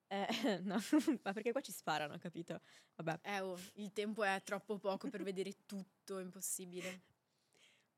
[0.07, 0.27] Eh,
[0.63, 0.79] no,
[1.23, 2.61] ma perché qua ci sparano, capito?
[2.95, 3.19] Vabbè.
[3.23, 7.03] Eh, oh, il tempo è troppo poco per vedere tutto, è impossibile.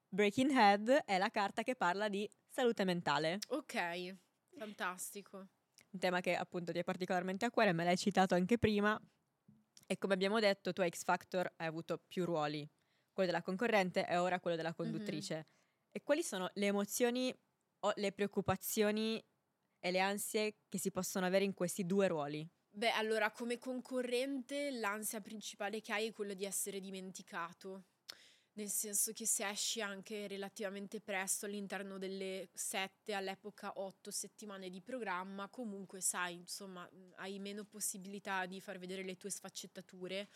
[0.09, 3.39] Breaking Head è la carta che parla di salute mentale.
[3.49, 4.17] Ok,
[4.57, 5.49] fantastico.
[5.91, 9.01] Un tema che appunto ti è particolarmente a cuore, me l'hai citato anche prima.
[9.87, 12.69] E come abbiamo detto, tu a X Factor hai avuto più ruoli.
[13.13, 15.35] Quello della concorrente e ora quello della conduttrice.
[15.35, 15.91] Mm-hmm.
[15.93, 17.35] E quali sono le emozioni
[17.81, 19.23] o le preoccupazioni
[19.81, 22.49] e le ansie che si possono avere in questi due ruoli?
[22.73, 27.87] Beh, allora, come concorrente, l'ansia principale che hai è quella di essere dimenticato.
[28.55, 34.81] Nel senso che se esci anche relativamente presto all'interno delle sette, all'epoca otto settimane di
[34.83, 40.29] programma, comunque sai, insomma, hai meno possibilità di far vedere le tue sfaccettature,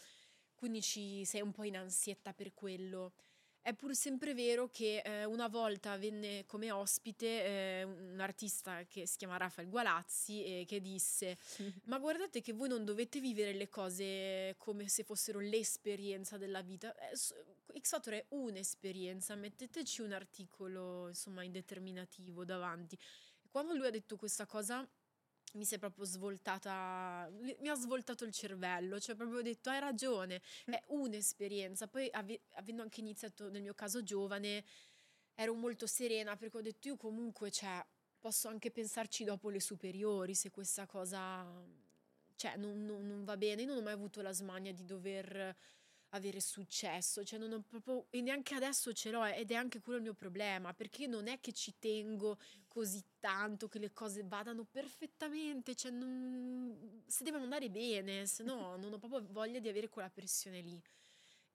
[0.54, 3.14] quindi ci sei un po' in ansietta per quello.
[3.64, 9.06] È pur sempre vero che eh, una volta venne come ospite eh, un artista che
[9.06, 11.38] si chiama Rafael Gualazzi e che disse
[11.84, 16.94] ma guardate che voi non dovete vivere le cose come se fossero l'esperienza della vita.
[17.08, 22.98] Eh, X-Factor è un'esperienza, metteteci un articolo insomma indeterminativo davanti.
[23.50, 24.86] quando lui ha detto questa cosa
[25.54, 27.28] mi si è proprio svoltata,
[27.60, 30.40] mi ha svoltato il cervello, cioè proprio ho detto hai ragione,
[30.70, 30.72] mm.
[30.72, 31.88] è un'esperienza.
[31.88, 34.64] Poi ave- avendo anche iniziato nel mio caso giovane,
[35.34, 37.84] ero molto serena perché ho detto io comunque, cioè,
[38.18, 41.46] posso anche pensarci dopo le superiori se questa cosa,
[42.36, 43.62] cioè, non, non, non va bene.
[43.62, 45.56] Io non ho mai avuto la smania di dover
[46.14, 49.98] avere successo, cioè non ho proprio, e neanche adesso ce l'ho ed è anche quello
[49.98, 54.64] il mio problema, perché non è che ci tengo così tanto che le cose vadano
[54.64, 59.88] perfettamente, cioè non, se devono andare bene, se no non ho proprio voglia di avere
[59.88, 60.80] quella pressione lì.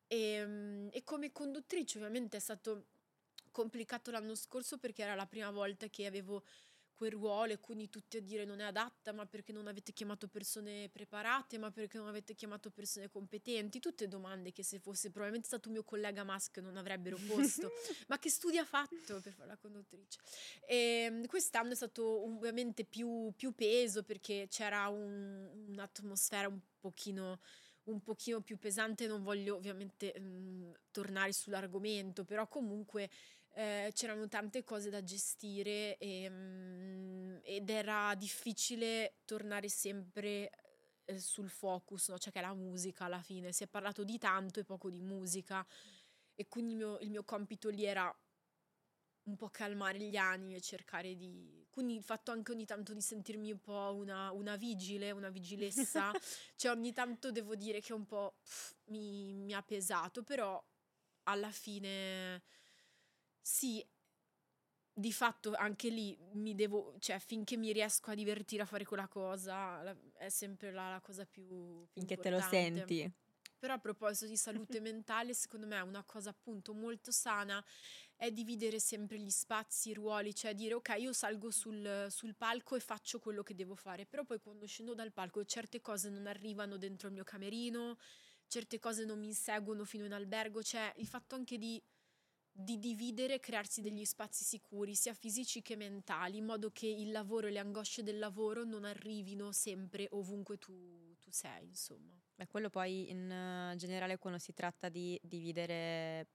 [0.08, 2.88] E, ehm, e come conduttrice ovviamente è stato
[3.52, 6.44] complicato l'anno scorso perché era la prima volta che avevo
[7.00, 10.28] quel ruolo e quindi tutti a dire non è adatta, ma perché non avete chiamato
[10.28, 15.48] persone preparate, ma perché non avete chiamato persone competenti, tutte domande che se fosse probabilmente
[15.48, 17.72] stato un mio collega Musk non avrebbero posto,
[18.10, 20.20] ma che studi ha fatto per fare la conduttrice?
[20.68, 27.40] E ehm, quest'anno è stato ovviamente più, più peso perché c'era un, un'atmosfera un pochino
[27.84, 33.10] un pochino più pesante, non voglio ovviamente mh, mhmm, tornare sull'argomento, però comunque
[33.54, 40.50] eh, c'erano tante cose da gestire e, mh, mm, ed era difficile tornare sempre
[41.06, 42.18] eh, sul focus, no?
[42.18, 43.52] cioè che è la musica alla fine.
[43.52, 45.66] Si è parlato di tanto e poco di musica
[46.36, 48.14] e quindi il mio, il mio compito lì era
[49.24, 51.68] un po' calmare gli animi e cercare di...
[51.70, 56.12] Quindi il fatto anche ogni tanto di sentirmi un po' una, una vigile, una vigilessa,
[56.56, 60.62] cioè ogni tanto devo dire che un po' pff, mi, mi ha pesato, però
[61.24, 62.42] alla fine
[63.50, 63.84] sì,
[64.94, 69.08] di fatto anche lì mi devo, cioè finché mi riesco a divertire a fare quella
[69.08, 72.48] cosa, la, è sempre la, la cosa più, più Finché importante.
[72.48, 73.14] te lo senti.
[73.58, 77.64] Però a proposito di salute mentale, secondo me una cosa appunto molto sana
[78.16, 82.76] è dividere sempre gli spazi, i ruoli, cioè dire ok, io salgo sul, sul, palco
[82.76, 86.28] e faccio quello che devo fare, però poi quando scendo dal palco certe cose non
[86.28, 87.98] arrivano dentro il mio camerino,
[88.48, 91.82] certe cose non mi inseguono fino in albergo, cioè il fatto anche di
[92.62, 97.12] di dividere e crearsi degli spazi sicuri, sia fisici che mentali, in modo che il
[97.12, 102.14] lavoro e le angosce del lavoro non arrivino sempre ovunque tu, tu sei, insomma.
[102.36, 106.28] Beh, quello poi in uh, generale quando si tratta di dividere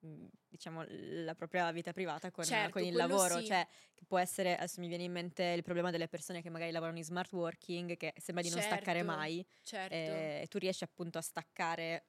[0.00, 3.46] mhmm, diciamo la propria vita privata con, certo, con il lavoro, sì.
[3.46, 3.66] cioè
[4.06, 7.04] può essere, adesso mi viene in mente il problema delle persone che magari lavorano in
[7.04, 9.94] smart working, che sembra di non certo, staccare mai certo.
[9.94, 12.06] eh, e tu riesci appunto a staccare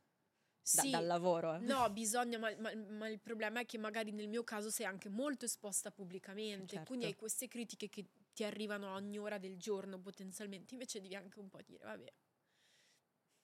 [0.64, 1.60] sì, da, dal lavoro.
[1.62, 5.10] No, bisogna, ma, ma, ma, il problema è che magari nel mio caso sei anche
[5.10, 6.88] molto esposta pubblicamente, certo.
[6.88, 11.16] quindi hai queste critiche che ti arrivano a ogni ora del giorno potenzialmente, invece devi
[11.16, 12.14] anche un po' dire, vabbè,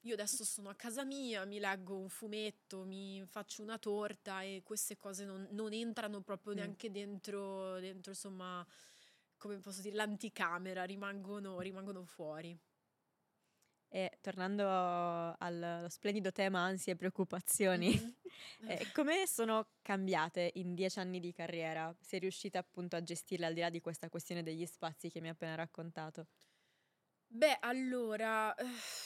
[0.03, 4.61] io adesso sono a casa mia, mi leggo un fumetto, mi faccio una torta e
[4.63, 6.55] queste cose non, non entrano proprio mm.
[6.55, 8.65] neanche dentro, dentro, insomma,
[9.35, 12.57] come posso dire, l'anticamera, rimangono, rimangono fuori.
[13.91, 14.67] E tornando
[15.39, 18.69] allo splendido tema ansie e preoccupazioni, mm-hmm.
[18.69, 21.93] eh, come sono cambiate in dieci anni di carriera?
[21.99, 25.27] Sei riuscita appunto a gestirle al di là di questa questione degli spazi che mi
[25.27, 26.27] hai appena raccontato?
[27.31, 28.65] Beh, allora, eh,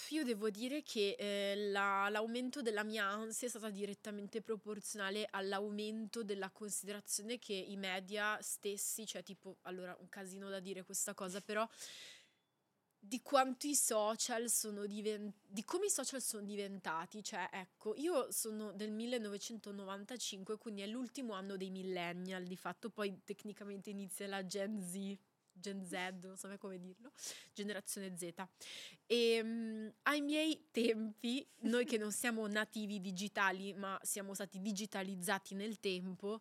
[0.09, 6.23] io devo dire che eh, la, l'aumento della mia ansia è stata direttamente proporzionale all'aumento
[6.23, 11.41] della considerazione che i media stessi, cioè tipo, allora, un casino da dire questa cosa,
[11.41, 11.67] però
[13.05, 18.31] di quanto i social sono diventati, di come i social sono diventati, cioè ecco, io
[18.31, 24.45] sono del 1995, quindi è l'ultimo anno dei millennial, di fatto poi tecnicamente inizia la
[24.45, 25.17] Gen Z,
[25.51, 27.11] Gen Z, non so come dirlo,
[27.51, 28.33] generazione Z.
[29.05, 35.55] E um, ai miei tempi, noi che non siamo nativi digitali, ma siamo stati digitalizzati
[35.55, 36.39] nel tempo,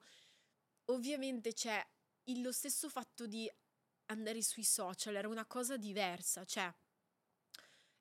[0.86, 1.84] ovviamente c'è
[2.36, 3.50] lo stesso fatto di
[4.12, 6.72] andare sui social era una cosa diversa, cioè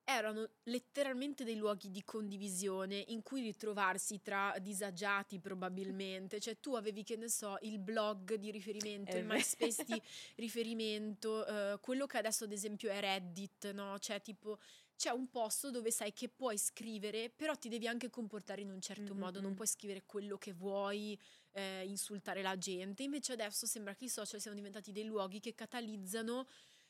[0.04, 7.04] erano letteralmente dei luoghi di condivisione in cui ritrovarsi tra disagiati probabilmente, cioè tu avevi
[7.04, 9.26] che ne so il blog di riferimento, È il.
[9.26, 10.02] MySpace di
[10.36, 13.98] riferimento, eh, quello che adesso ad esempio è Reddit, no?
[14.00, 14.60] Cioè tipo
[15.02, 18.80] c'è un posto dove sai che puoi scrivere, però ti devi anche comportare in un
[18.80, 21.20] certo modo, non puoi scrivere quello che vuoi,
[21.54, 23.02] eh, insultare la gente.
[23.02, 26.46] Invece adesso sembra che i social siano diventati dei luoghi che catalizzano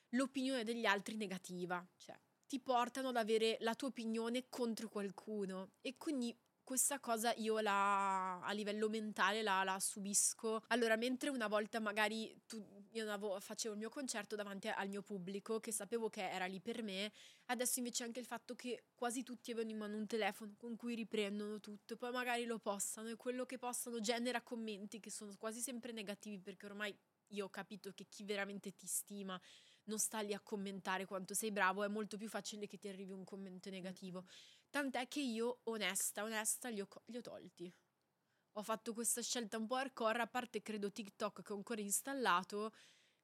[0.09, 5.95] l'opinione degli altri negativa, cioè ti portano ad avere la tua opinione contro qualcuno e
[5.95, 10.63] quindi questa cosa io la, a livello mentale la, la subisco.
[10.67, 15.01] Allora, mentre una volta magari tu, io andavo- facevo il mio concerto davanti al mio
[15.01, 17.11] pubblico, che sapevo che era lì per me,
[17.45, 20.95] adesso invece anche il fatto che quasi tutti avevano in mano un telefono con cui
[20.95, 25.59] riprendono tutto, poi magari lo postano e quello che postano genera commenti che sono quasi
[25.61, 26.95] sempre negativi perché ormai
[27.27, 29.39] io ho capito che chi veramente ti stima
[29.85, 33.11] non sta lì a commentare quanto sei bravo, è molto più facile che ti arrivi
[33.11, 34.25] un commento negativo.
[34.69, 37.73] Tant'è che io, onesta, onesta, li ho, li ho tolti.
[38.55, 42.73] Ho fatto questa scelta un po' hardcore, a parte credo TikTok che ho ancora installato.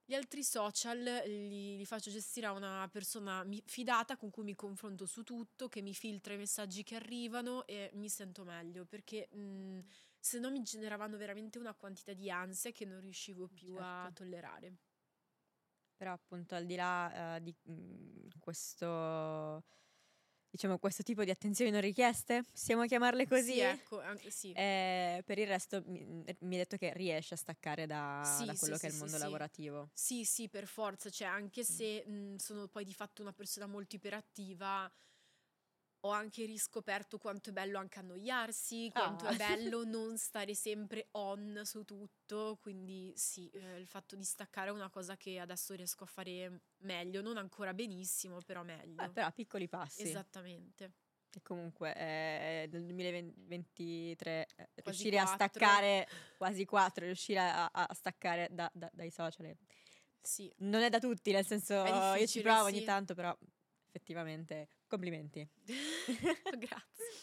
[0.06, 5.06] Gli altri social li, li faccio gestire a una persona fidata con cui mi confronto
[5.06, 9.82] su tutto, che mi filtra i messaggi che arrivano e mi sento meglio perché mh,
[10.20, 14.14] se no mi generavano veramente una quantità di ansia che non riuscivo più a Certo.
[14.14, 14.78] tollerare.
[15.96, 19.64] Però appunto al di là eh, di mm, questo,
[20.58, 23.54] diciamo, questo tipo di attenzioni non richieste, possiamo chiamarle così?
[23.54, 24.52] Sì, ecco, anche, sì.
[24.52, 26.24] Eh, per il resto mi, mi
[26.56, 29.18] hai detto che riesci a staccare da, Sì, da quello sì, che è il mondo
[29.18, 29.92] lavorativo.
[29.94, 33.96] Sì, sì, per forza, cioè anche se mh, sono poi di fatto una persona molto
[33.96, 34.92] iperattiva,
[36.02, 39.30] ho anche riscoperto quanto è bello anche annoiarsi, quanto Ah.
[39.32, 39.36] è
[39.72, 44.72] bello non stare sempre on su tutto, quindi sì, eh, il fatto di staccare è
[44.74, 48.94] una cosa che adesso riesco a fare meglio, non ancora benissimo, però meglio.
[48.96, 50.04] Beh, però a piccoli passi.
[50.04, 50.92] Esattamente.
[51.34, 55.48] E comunque eh, nel 2023 eh, riuscire a quattro.
[55.48, 56.08] staccare
[56.38, 59.46] quasi quattro, riuscire a, a staccare da- da- dai social.
[59.48, 59.58] eh,
[60.22, 60.52] Sì.
[60.60, 62.86] Non è da tutti, nel senso io ci provo ogni sì.
[62.86, 63.38] tanto, però
[63.86, 65.48] effettivamente complimenti.
[66.58, 67.18] Grazie.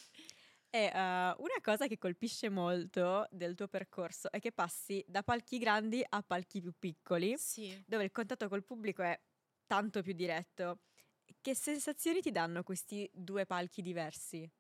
[0.71, 5.59] E eh, una cosa che colpisce molto del tuo percorso è che passi da palchi
[5.59, 7.85] grandi a palchi più piccoli, Sì.
[7.85, 9.19] dove il contatto col pubblico è
[9.67, 10.81] tanto più diretto.
[11.41, 14.51] Che sensazioni ti danno questi due palchi diversi?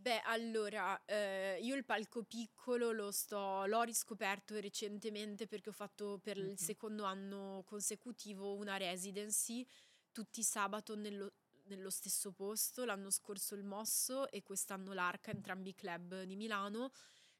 [0.00, 6.20] Beh, allora, eh, io il palco piccolo lo sto, l'ho riscoperto recentemente perché ho fatto
[6.22, 6.52] per Mhm.
[6.52, 9.66] il secondo anno consecutivo una residency
[10.12, 11.32] tutti sabato nello,
[11.68, 16.90] nello stesso posto, l'anno scorso il Mosso e quest'anno l'Arca, entrambi i club di Milano,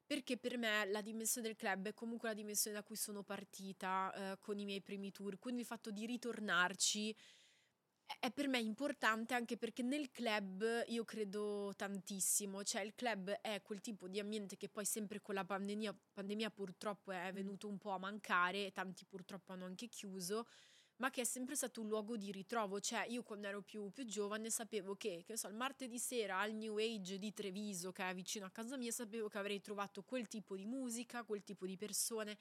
[0.07, 4.13] perché per me la dimensione del club è comunque la dimensione da cui sono partita
[4.33, 7.15] eh, con i miei primi tour, quindi il fatto di ritornarci
[8.21, 13.61] è- per me importante anche perché nel club io credo tantissimo, cioè il club è
[13.63, 17.79] quel tipo di ambiente che poi sempre con la pandemia, pandemia purtroppo è venuto un
[17.79, 20.47] po' a mancare, e tanti purtroppo hanno anche chiuso,
[20.99, 24.05] ma che è sempre stato un luogo di ritrovo, cioè io quando ero più, più
[24.05, 28.15] giovane sapevo che, che so, il martedì sera al New Age di Treviso, che è
[28.15, 31.77] vicino a casa mia, sapevo che avrei trovato quel tipo di musica, quel tipo di
[31.77, 32.39] persone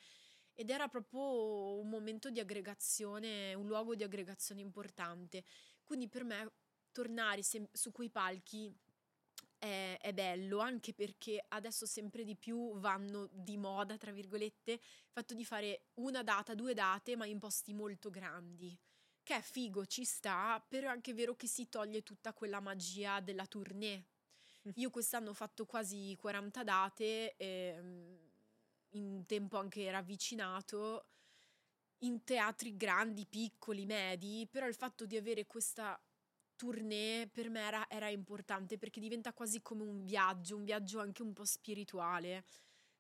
[0.54, 5.43] ed era proprio un momento di aggregazione, un luogo di aggregazione importante.
[5.84, 6.52] Quindi per me
[6.91, 8.76] tornare sem- su quei palchi
[9.58, 14.80] è, è bello, anche perché adesso sempre di più vanno di moda, tra virgolette, il
[15.12, 18.78] fatto di fare una data, due date, ma in posti molto grandi.
[19.24, 23.20] Che è figo, ci sta, però è anche vero che si toglie tutta quella magia
[23.20, 24.06] della tournée.
[24.76, 28.17] Io quest'anno ho fatto quasi 40 date, ehm,
[28.91, 31.06] in tempo anche ravvicinato,
[32.00, 36.00] in teatri grandi, piccoli, medi, però il fatto di avere questa
[36.58, 41.22] tournée per me era, era importante perché diventa quasi come un viaggio, un viaggio anche
[41.22, 42.43] un po' spirituale.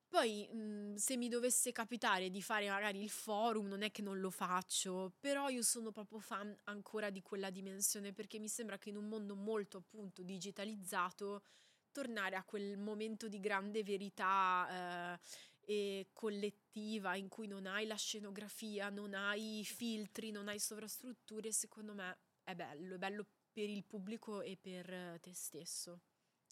[0.09, 4.19] Poi, mh, se mi dovesse capitare di fare magari il forum, non è che non
[4.19, 8.89] lo faccio, però io sono proprio fan ancora di quella dimensione perché mi sembra che
[8.89, 11.43] in un mondo molto appunto digitalizzato
[11.91, 15.19] tornare a quel momento di grande verità eh,
[15.65, 21.93] e collettiva in cui non hai la scenografia, non hai filtri, non hai sovrastrutture, secondo
[21.93, 23.25] me è bello, è bello
[23.57, 25.99] per il pubblico e per eh, te stesso.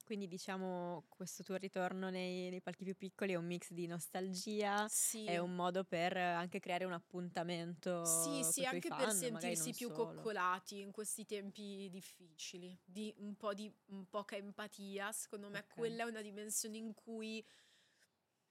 [0.03, 4.87] Quindi diciamo questo tuo ritorno nei, nei palchi più piccoli è un mix di nostalgia,
[4.87, 5.23] Sì.
[5.23, 9.87] è un modo per anche creare un appuntamento Sì, sì, anche fan, per sentirsi più
[9.87, 10.21] solo.
[10.21, 15.73] coccolati in questi tempi difficili, di un po' di un poca empatia, secondo me Ok.
[15.73, 17.43] quella è una dimensione in cui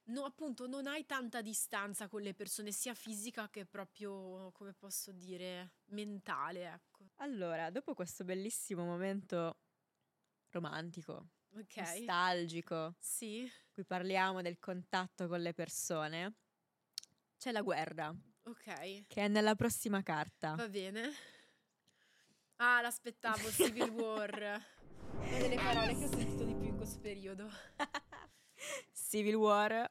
[0.07, 5.11] no, appunto non hai tanta distanza con le persone, sia fisica che proprio, come posso
[5.11, 6.94] dire, mentale, ecco.
[7.19, 9.57] Allora, dopo questo bellissimo momento
[10.49, 11.77] romantico, Ok.
[11.77, 13.49] nostalgico, Sì.
[13.71, 16.33] cui parliamo del contatto con le persone,
[17.37, 18.13] c'è la guerra,
[18.43, 19.07] Ok.
[19.07, 20.55] che è nella prossima carta.
[20.55, 21.11] Va bene.
[22.57, 24.63] Ah, l'aspettavo, Civil War.
[25.11, 27.49] Una delle parole che ho sentito di più in questo periodo.
[28.91, 29.89] Civil War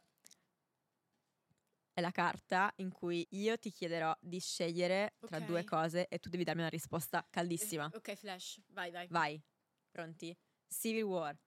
[1.95, 5.45] è la carta in cui io ti chiederò di scegliere tra Ok.
[5.45, 7.89] due cose e tu devi darmi una risposta caldissima.
[7.95, 9.07] Ok, Flash, vai, vai.
[9.09, 9.41] Vai,
[9.91, 10.37] pronti?
[10.69, 11.39] Civil War.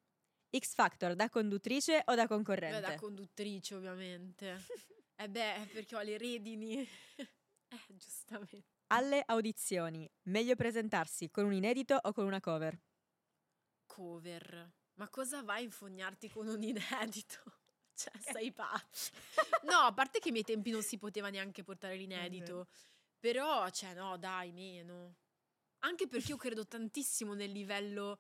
[0.58, 2.80] X Factor da conduttrice o da Beh, concorrente?
[2.80, 4.58] da conduttrice, ovviamente.
[5.18, 6.78] eh beh, perché ho le redini.
[7.20, 8.64] eh, giustamente.
[8.88, 12.82] Alle audizioni, meglio presentarsi con un inedito o con una cover?
[13.86, 14.72] Cover.
[14.94, 17.57] Ma cosa vai a infognarti con un inedito?
[17.98, 19.12] Cioè, sei pazzo.
[19.64, 22.68] No, a parte che ai miei tempi non si poteva neanche portare l'inedito.
[23.20, 25.16] Però, cioè, no, dai, meno.
[25.80, 28.20] Anche perché io credo tantissimo nel livello,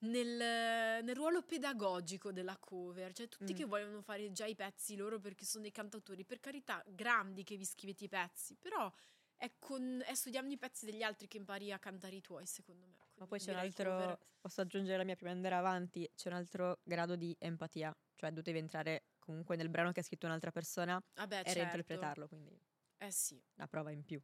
[0.00, 3.12] nel, nel ruolo pedagogico della cover.
[3.12, 3.56] Cioè, tutti Mm.
[3.56, 7.56] che vogliono fare già i pezzi loro perché sono dei cantautori, per carità, grandi che
[7.56, 8.92] vi scrivete i pezzi, però
[9.36, 12.86] è, con, è studiando i pezzi degli altri che impari a cantare i tuoi, secondo
[12.86, 12.96] me.
[13.14, 14.18] Ma Quindi poi c'è un altro, cover.
[14.40, 18.32] posso aggiungere la mia prima di andare avanti, c'è un altro grado di empatia, cioè
[18.32, 21.54] tu devi entrare comunque nel brano che ha scritto un'altra persona Vabbè, e certo.
[21.54, 22.58] reinterpretarlo, quindi
[22.98, 23.42] Eh sì.
[23.56, 24.22] una prova in più.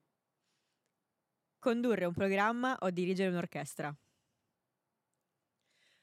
[1.58, 3.92] Condurre un programma o dirigere un'orchestra?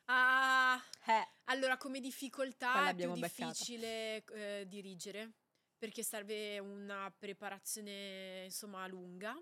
[0.05, 5.33] Ah, Eh, allora come difficoltà è più difficile eh, dirigere
[5.77, 9.35] perché serve una preparazione insomma lunga,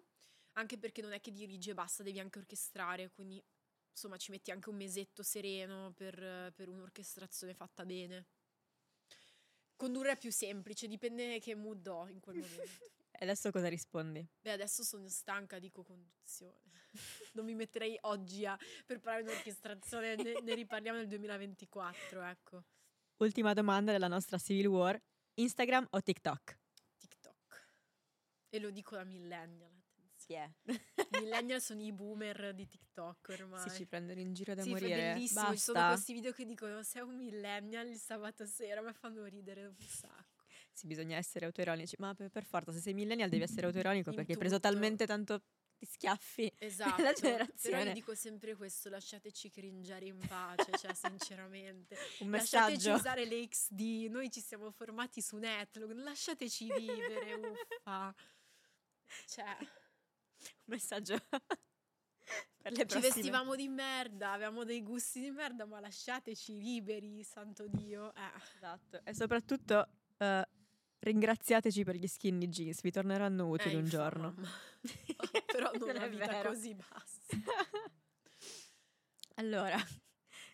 [0.53, 3.43] anche perché non è che dirige basta, devi anche orchestrare, quindi
[3.91, 8.27] insomma ci metti anche un mesetto sereno per, per un'orchestrazione fatta bene.
[9.80, 12.91] Condurre è più semplice, dipende che mood ho in quel momento.
[13.17, 14.27] e adesso cosa rispondi?
[14.41, 16.88] Beh, adesso sono stanca, dico conduzione.
[17.32, 22.63] Non mi metterei oggi a preparare un'orchestrazione, ne, ne riparliamo nel 2024, ecco.
[23.19, 25.01] Ultima domanda della nostra Civil War,
[25.36, 26.59] Instagram o TikTok?
[26.97, 27.69] TikTok.
[28.49, 29.78] E lo dico da millennial,
[30.30, 30.47] Yeah.
[30.67, 30.77] I
[31.21, 33.67] millennial sono i boomer di TikTok ormai.
[33.67, 35.13] Si ci prendono in giro da Sì, morire.
[35.13, 35.51] bellissimo.
[35.51, 35.93] Ci sono Basta.
[35.93, 40.43] questi video che dicono sei un millennial il sabato sera, mi fanno ridere un sacco.
[40.71, 44.15] Sì, bisogna essere autoironici, ma per, per forza, se sei millennial devi essere autoironico In
[44.15, 44.69] perché hai preso tutto.
[44.69, 45.41] talmente tanto
[45.80, 46.53] di schiaffi.
[46.59, 47.01] Esatto.
[47.01, 47.84] La Però generazione.
[47.86, 51.95] io dico sempre questo, lasciateci cringiare in pace, cioè sinceramente.
[52.21, 52.93] Un Lasciateci messaggio.
[52.95, 53.80] usare le XD,
[54.11, 58.13] noi ci siamo formati su Netlog, lasciateci vivere, uffa.
[59.25, 59.57] Cioè,
[60.70, 61.17] messaggio
[62.61, 63.01] per le ci prossime.
[63.01, 68.13] vestivamo di merda, avevamo dei gusti di merda, ma lasciateci liberi, santo Dio.
[68.15, 68.32] Eh.
[68.55, 69.01] Esatto.
[69.03, 70.47] E soprattutto eh,
[70.99, 74.36] ringraziateci per gli skinny jeans, vi torneranno utili Eh, un giorno.
[75.45, 76.49] Però non Non una è vita vero.
[76.49, 77.20] così bassa.
[79.36, 79.78] allora,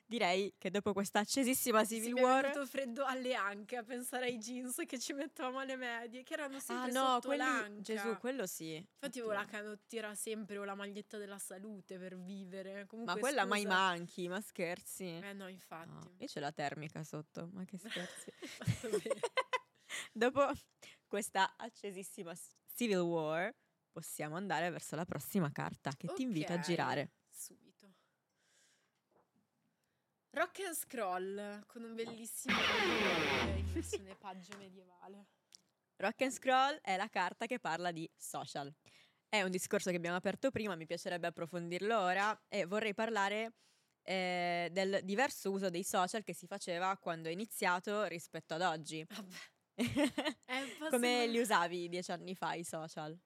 [0.07, 2.41] direi che dopo questa accesissima Sì, Civil mi è War...
[2.43, 6.57] venuto freddo alle anche a pensare ai jeans che ci mettevamo alle medie, che erano
[6.57, 7.43] Ah sempre no, sotto quelli...
[7.43, 7.81] l'anca.
[7.81, 8.75] Gesù, quello sì.
[8.75, 12.85] Infatti avevo la canottiera sempre o la maglietta della salute per vivere.
[12.85, 13.73] Comunque, Ma quella mai scusa.
[13.73, 15.05] manchi, ma scherzi.
[15.05, 16.15] Eh no, No, infatti.
[16.17, 18.31] io c'è la termica sotto, ma che scherzi.
[20.11, 20.51] Dopo
[21.07, 22.33] questa accesissima
[22.73, 23.53] Civil War,
[23.91, 27.11] possiamo andare verso la prossima carta che ti invito a girare.
[27.29, 27.91] Subito.
[30.35, 32.57] Rock and scroll con un bellissimo
[33.55, 35.27] in versione paggio medievale.
[35.95, 38.69] Rock and Scroll è la carta che parla di social.
[39.29, 43.53] È un discorso che abbiamo aperto prima, mi piacerebbe approfondirlo ora e vorrei parlare
[44.01, 49.05] eh, del diverso uso dei social che si faceva quando è iniziato rispetto ad oggi.
[49.07, 49.35] Vabbè.
[50.91, 53.17] Come li usavi dieci anni fa i social?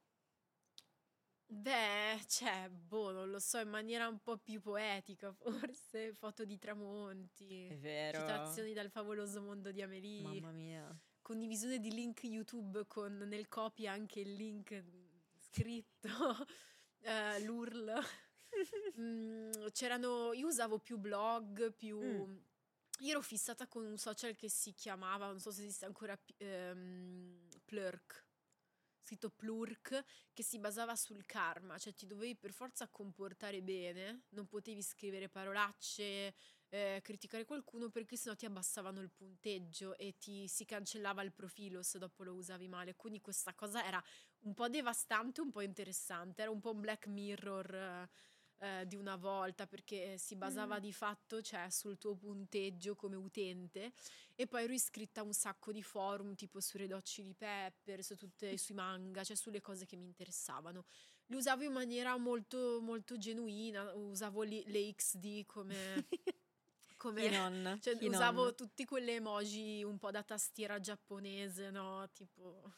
[1.51, 6.59] Beh, cioè, boh, non lo so, in maniera un po' più poetica, forse, foto di
[6.59, 8.19] tramonti, È vero.
[8.19, 10.95] citazioni dal favoloso mondo di Amélie, Mamma mia.
[11.23, 14.83] condivisione di link YouTube con nel copy anche il link
[15.37, 16.07] scritto,
[17.01, 17.93] eh, l'URL.
[18.99, 21.99] Mm, c'erano, io usavo più blog, più...
[22.01, 22.37] Mm.
[23.01, 27.47] Io ero fissata con un social che si chiamava, non so se esiste ancora, ehm,
[27.63, 28.25] Plurk,
[29.09, 30.03] scritto Plurk,
[30.33, 35.29] che si basava sul karma, cioè ti dovevi per forza comportare bene, non potevi scrivere
[35.29, 36.35] parolacce,
[36.69, 41.81] eh, criticare qualcuno perché sennò ti abbassavano il punteggio e ti si cancellava il profilo
[41.81, 42.95] se dopo lo usavi male.
[42.95, 44.01] Quindi questa cosa era
[44.41, 48.09] un po' devastante, un po' interessante, era un po' un Black Mirror eh,
[48.59, 50.81] eh, di una volta perché si basava Mm.
[50.81, 53.91] di fatto cioè, sul tuo punteggio come utente
[54.35, 58.03] e poi ero iscritta a un sacco di forum tipo su Red Hot Chili Pepper,
[58.03, 60.85] su tutte, sui manga, cioè sulle cose che mi interessavano.
[61.27, 66.05] li usavo in maniera molto, molto genuina, usavo li- le XD come...
[66.97, 67.79] come non?
[67.81, 68.55] cioè, usavo non?
[68.55, 72.09] tutti quelle emoji un po' da tastiera giapponese, no?
[72.13, 72.73] Tipo...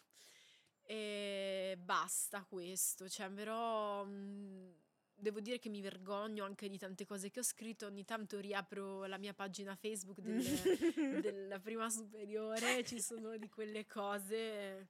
[0.84, 4.04] E basta questo, cioè, però...
[4.04, 4.74] mh,
[5.22, 7.86] Devo dire che mi vergogno anche di tante cose che ho scritto.
[7.86, 10.42] Ogni tanto riapro la mia pagina Facebook del-
[11.22, 14.88] della prima superiore, ci sono di quelle cose.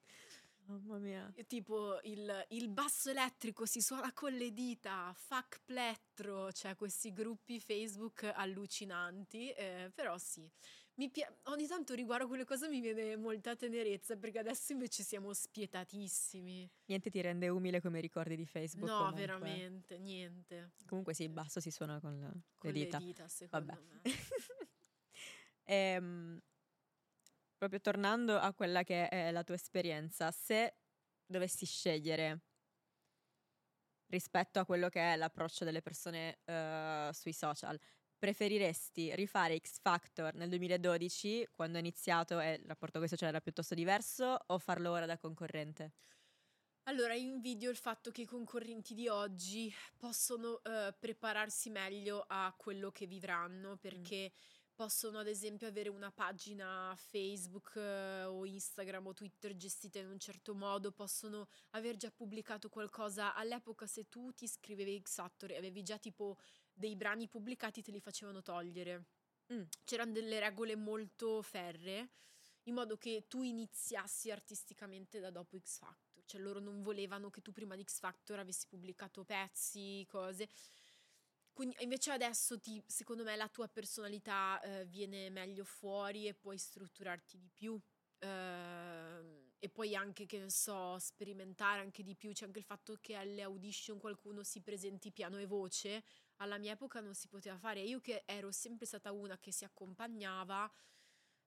[0.68, 1.34] Mamma mia.
[1.48, 7.60] Tipo il, il basso elettrico si suona con le dita, fuck plettro, cioè questi gruppi
[7.60, 10.50] Facebook allucinanti, eh, però sì,
[10.96, 15.34] mi pia- ogni tanto riguardo quelle cose mi viene molta tenerezza perché adesso invece siamo
[15.34, 16.70] spietatissimi.
[16.86, 18.90] Niente ti rende umile come ricordi di Facebook.
[18.90, 19.20] no, comunque.
[19.22, 20.72] veramente, niente.
[20.86, 23.28] Comunque sì, il basso si suona con, la- Con le dita.
[23.28, 23.82] secondo Vabbè.
[23.82, 24.02] me.
[25.64, 26.42] Ehm,
[27.58, 30.76] proprio tornando a quella che è la tua esperienza, se
[31.26, 32.42] dovessi scegliere
[34.08, 37.80] rispetto a quello che è l'approccio delle persone eh, sui social,
[38.22, 43.30] preferiresti rifare X Factor nel 2012, quando è iniziato e il rapporto con i social
[43.30, 45.94] era piuttosto diverso, o farlo ora da concorrente?
[46.84, 52.92] Allora, invidio il fatto che i concorrenti di oggi possono eh, prepararsi meglio a quello
[52.92, 54.32] che vivranno, perché
[54.76, 60.20] possono ad esempio avere una pagina Facebook eh, o Instagram o Twitter gestita in un
[60.20, 63.36] certo modo, possono aver già pubblicato qualcosa.
[63.36, 66.38] All'epoca se tu ti iscrivevi X Factor e avevi già tipo
[66.82, 69.06] dei brani pubblicati te li facevano togliere.
[69.54, 69.64] Mm.
[69.86, 72.10] C'erano delle regole molto ferree
[72.64, 76.24] in modo che tu iniziassi artisticamente da dopo X Factor.
[76.26, 80.50] Cioè loro non volevano che tu prima di X Factor avessi pubblicato pezzi, cose.
[81.54, 86.58] Quindi invece adesso ti, secondo me la tua personalità eh, viene meglio fuori e puoi
[86.58, 87.80] strutturarti di più.
[88.20, 92.32] Ehm, e poi anche, che ne so, sperimentare anche di più.
[92.32, 96.04] C'è anche il fatto che alle audition qualcuno si presenti piano e voce.
[96.38, 97.80] Alla mia epoca non si poteva fare.
[97.82, 100.68] Io che ero sempre stata una che si accompagnava,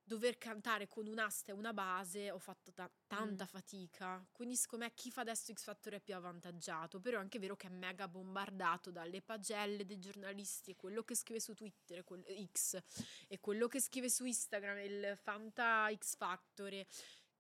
[0.06, 3.48] dover cantare con un'asta e una base ho fatto ta- tanta Mm.
[3.48, 4.24] fatica.
[4.30, 7.00] Quindi secondo me chi fa adesso X Factor è più avvantaggiato.
[7.00, 11.16] Però è anche vero che è mega bombardato dalle pagelle dei giornalisti e quello che
[11.16, 12.78] scrive su Twitter quel- X
[13.26, 16.72] e quello che scrive su Instagram, il Fanta X Factor.
[16.72, 16.86] e-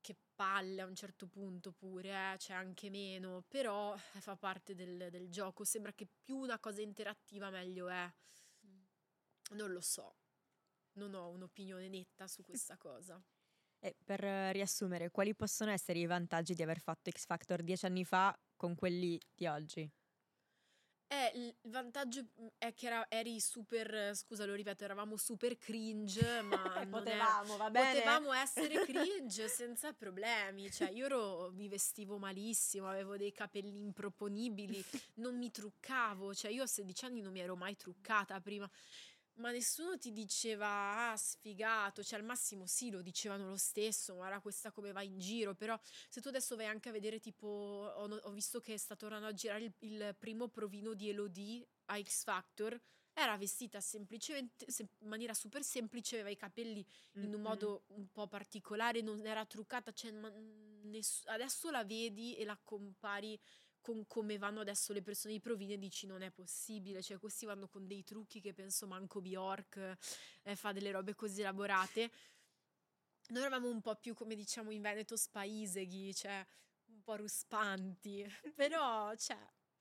[0.04, 4.74] Che palle a un certo punto pure, eh, c'è anche meno, però eh, fa parte
[4.74, 5.64] del, del gioco.
[5.64, 8.12] Sembra che più una cosa interattiva meglio è.
[9.52, 10.16] Non lo so,
[10.98, 13.18] non ho un'opinione netta su questa cosa.
[13.78, 14.20] E per
[14.52, 18.74] riassumere, quali possono essere i vantaggi di aver fatto X Factor dieci anni fa con
[18.74, 19.90] quelli di oggi?
[21.06, 26.40] Eh, il vantaggio mm, è che era- eri super, scusa lo ripeto, eravamo super cringe,
[26.42, 27.94] ma non è- Potevamo, va bene?
[28.00, 34.82] Potevamo essere cringe senza problemi, cioè io ero- mi vestivo malissimo, avevo dei capelli improponibili,
[35.16, 38.68] non mi truccavo, cioè io a 16 anni non mi ero mai truccata prima,
[39.36, 44.40] ma nessuno ti diceva ah sfigato, cioè al massimo sì lo dicevano lo stesso, guarda
[44.40, 45.78] questa come va in giro, però
[46.08, 49.32] se tu adesso vai anche a vedere tipo, ho, ho visto che sta tornando a
[49.32, 52.80] girare il, il primo provino di Elodie a X Factor,
[53.12, 58.08] era vestita semplicemente, sem- in maniera super semplice, aveva i capelli in un modo un
[58.10, 60.10] po' particolare, non era truccata, cioè,
[60.82, 63.38] ness- adesso la vedi e la compari
[63.84, 67.68] con come vanno adesso le persone di provine dici non è possibile, cioè questi vanno
[67.68, 69.96] con dei trucchi che penso manco Bjork
[70.42, 72.10] eh, fa delle robe così elaborate.
[73.28, 76.46] Noi eravamo un po' più come diciamo in Veneto spaiseghi, cioè
[76.86, 78.24] un po' ruspanti,
[78.56, 79.36] però cioè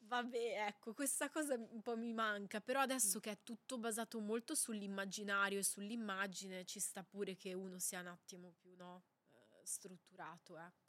[0.06, 4.54] Vabbè, ecco, questa cosa un po' mi manca, però adesso che è tutto basato molto
[4.54, 10.58] sull'immaginario e sull'immagine, ci sta pure che uno sia un attimo più, no, eh, strutturato,
[10.58, 10.83] ecco.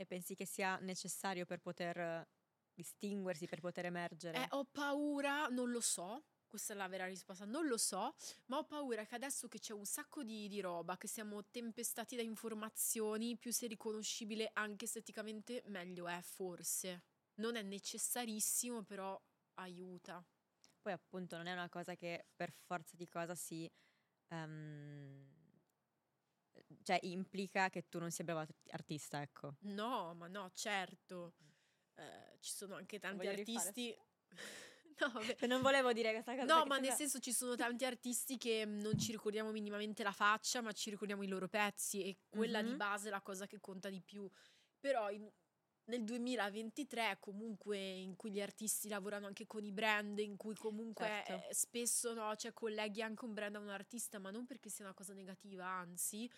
[0.00, 2.28] E pensi che sia necessario per poter eh,
[2.72, 4.44] distinguersi, per poter emergere?
[4.44, 8.14] Eh, ho paura, non lo so, questa è la vera risposta, non lo so,
[8.46, 12.14] ma ho paura che adesso che c'è un sacco di, di roba, che siamo tempestati
[12.14, 17.02] da informazioni, più sei riconoscibile anche esteticamente, meglio è, forse.
[17.38, 19.20] Non è necessarissimo, però
[19.54, 20.24] aiuta.
[20.80, 23.68] Poi appunto non è una cosa che per forza di cosa si...
[24.28, 25.37] ehm,
[26.82, 29.54] cioè implica che tu non sia bravo art- artista, ecco.
[29.60, 31.34] No, ma no, certo.
[31.94, 33.96] Eh, ci sono anche tanti voglio artisti...
[35.00, 35.34] no, vabbè.
[35.36, 36.44] Cioè, non volevo dire questa cosa.
[36.44, 40.02] No, ma nel sembra- senso ci sono tanti artisti che mm, non ci ricordiamo minimamente
[40.02, 42.76] la faccia, ma ci ricordiamo i loro pezzi e quella di Mhm.
[42.76, 44.28] base è la cosa che conta di più.
[44.80, 45.30] Però in-
[45.88, 51.06] nel 2023 comunque in cui gli artisti lavorano anche con i brand, in cui comunque
[51.06, 51.48] Certo.
[51.48, 54.84] eh, spesso no, cioè, colleghi anche un brand a un artista, ma non perché sia
[54.84, 56.30] una cosa negativa, anzi,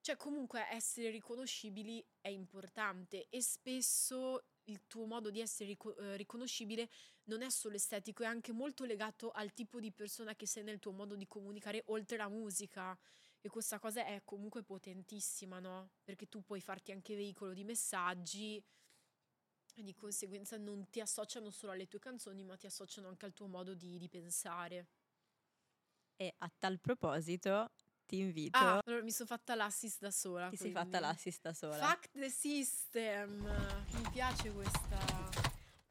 [0.00, 6.16] cioè comunque essere riconoscibili è importante e spesso il tuo modo di essere rico- eh,
[6.16, 6.88] riconoscibile
[7.24, 10.78] non è solo estetico, è anche molto legato al tipo di persona che sei nel
[10.78, 12.96] tuo modo di comunicare oltre la musica.
[13.46, 15.90] E questa cosa è comunque potentissima, no?
[16.02, 18.60] Perché tu puoi farti anche veicolo di messaggi
[19.72, 23.32] e di conseguenza non ti associano solo alle tue canzoni, ma ti associano anche al
[23.34, 24.88] tuo modo di, di pensare.
[26.16, 27.70] E a tal proposito
[28.04, 28.58] ti invito...
[28.58, 30.48] Ah, allora mi sono fatta l'assist da sola.
[30.48, 30.90] Ti sei quindi.
[30.90, 31.86] fatta l'assist da sola.
[31.86, 33.42] Fuck the system.
[33.92, 34.98] Mi piace questa,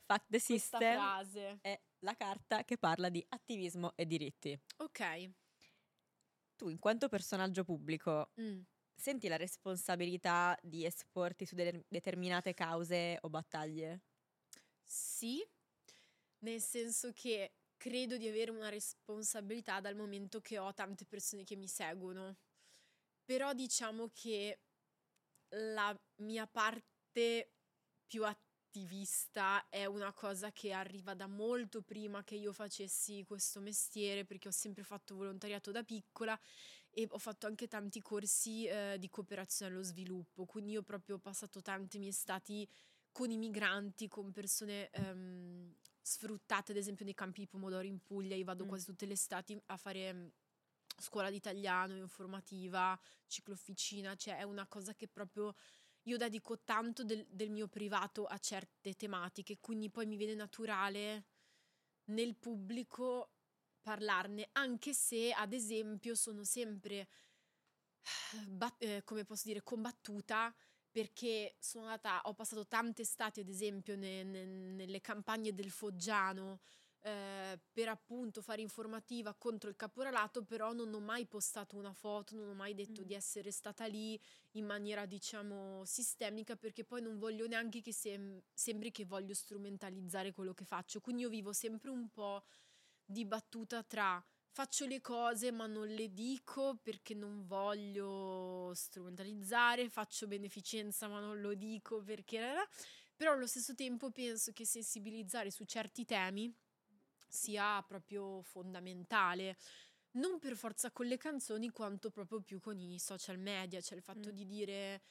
[0.03, 1.59] Fuck the questa system frase.
[1.61, 4.59] è la carta che parla di attivismo e diritti.
[4.79, 5.31] Ok.
[6.59, 8.65] Tu, in quanto personaggio pubblico, Mm.
[8.95, 14.03] senti la responsabilità di esporti su delle determinate cause o battaglie?
[14.83, 15.43] Sì,
[16.39, 21.55] nel senso che credo di avere una responsabilità dal momento che ho tante persone che
[21.55, 22.37] mi seguono.
[23.25, 24.61] Però diciamo che
[25.55, 27.55] la mia parte
[28.07, 28.25] più
[28.75, 34.49] attivista è una cosa che arriva da molto prima che io facessi questo mestiere, perché
[34.49, 36.37] ho sempre fatto volontariato da piccola
[36.89, 41.19] e ho fatto anche tanti corsi eh, di cooperazione allo sviluppo, quindi io proprio ho
[41.19, 42.67] passato tanti miei stati
[43.11, 48.35] con i migranti, con persone ehm, sfruttate, ad esempio nei campi di pomodoro in Puglia,
[48.35, 48.67] io vado Mm.
[48.67, 50.27] quasi tutte le estati a fare mm,
[50.97, 52.97] scuola di italiano, informativa,
[53.27, 55.53] ciclofficina, cioè è una cosa che proprio
[56.07, 61.25] io dedico tanto del, del mio privato a certe tematiche, quindi poi mi viene naturale
[62.05, 63.31] nel pubblico
[63.81, 67.07] parlarne, anche se ad esempio sono sempre,
[68.47, 70.53] bat- eh, come posso dire, combattuta
[70.91, 76.61] perché sono andata, ho passato tante estati ad esempio ne- ne- nelle campagne del Foggiano
[77.05, 82.35] eh, per appunto fare informativa contro il caporalato, però non ho mai postato una foto,
[82.35, 83.05] non ho mai detto Mm.
[83.05, 84.19] di essere stata lì
[84.53, 90.31] in maniera diciamo sistemica perché poi non voglio neanche che sem- sembri che voglio strumentalizzare
[90.33, 92.43] quello che faccio, quindi io vivo sempre un po'
[93.05, 100.25] di battuta tra faccio le cose ma non le dico perché non voglio strumentalizzare, faccio
[100.25, 102.67] beneficenza ma non lo dico perché...
[103.17, 106.53] Però allo stesso tempo penso che sensibilizzare su certi temi
[107.27, 109.57] sia proprio fondamentale.
[110.11, 114.03] Non per forza con le canzoni, quanto proprio più con i social media, cioè il
[114.03, 114.35] fatto Mm.
[114.35, 115.01] di dire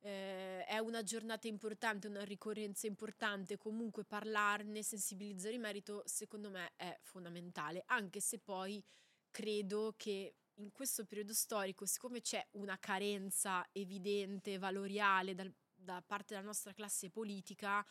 [0.00, 6.72] eh, è una giornata importante, una ricorrenza importante, comunque parlarne, sensibilizzare in merito, secondo me
[6.76, 8.82] è fondamentale, anche se poi
[9.30, 16.34] credo che in questo periodo storico, siccome c'è una carenza evidente, valoriale dal- da parte
[16.34, 17.84] della nostra classe politica,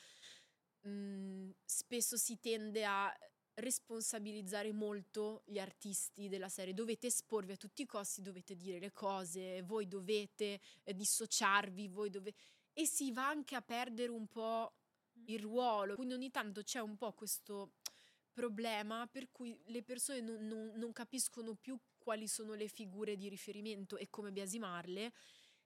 [0.82, 3.12] mh, spesso si tende a
[3.56, 6.74] responsabilizzare molto gli artisti della serie.
[6.74, 12.10] Dovete esporvi a tutti i costi, dovete dire le cose, voi dovete eh, dissociarvi, voi
[12.10, 12.38] dovete...
[12.74, 14.74] E si va anche a perdere un po'
[15.26, 15.96] il ruolo.
[15.96, 17.74] Quindi ogni tanto c'è un po' questo
[18.34, 23.30] problema per cui le persone non, non- non capiscono più quali sono le figure di
[23.30, 25.14] riferimento e come biasimarle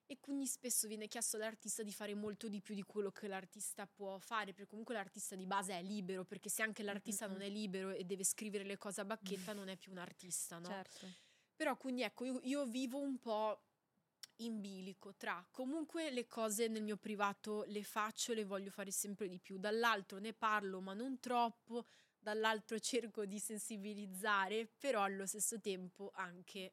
[0.08, 3.86] e quindi spesso viene chiesto all'artista di fare molto di più di quello che l'artista
[3.86, 7.49] può fare, perché comunque l'artista di base è libero, perché se anche l'artista non è
[7.49, 10.68] libero e deve scrivere le cose a bacchetta non è più un artista, no?
[10.68, 11.05] Certo.
[11.55, 13.62] Però quindi ecco, io, io vivo un po'
[14.38, 18.91] in bilico tra comunque le cose nel mio privato le faccio e le voglio fare
[18.91, 21.86] sempre di più, dall'altro ne parlo ma non troppo,
[22.20, 26.72] dall'altro cerco di sensibilizzare, però allo stesso tempo anche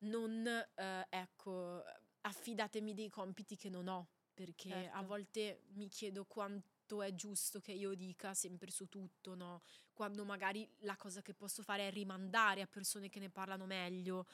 [0.00, 1.82] non, eh, ecco,
[2.28, 5.02] affidatemi dei compiti che non ho, perché a Certo.
[5.02, 9.62] volte mi chiedo quanto è giusto che io dica sempre su tutto, no?
[9.92, 14.26] Quando magari la cosa che posso fare è rimandare a persone che ne parlano meglio,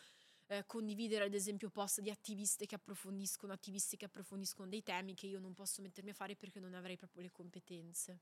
[0.47, 5.27] eh, condividere ad esempio post di attiviste che approfondiscono, attivisti che approfondiscono dei temi che
[5.27, 8.21] io non posso mettermi a fare perché non avrei proprio le competenze.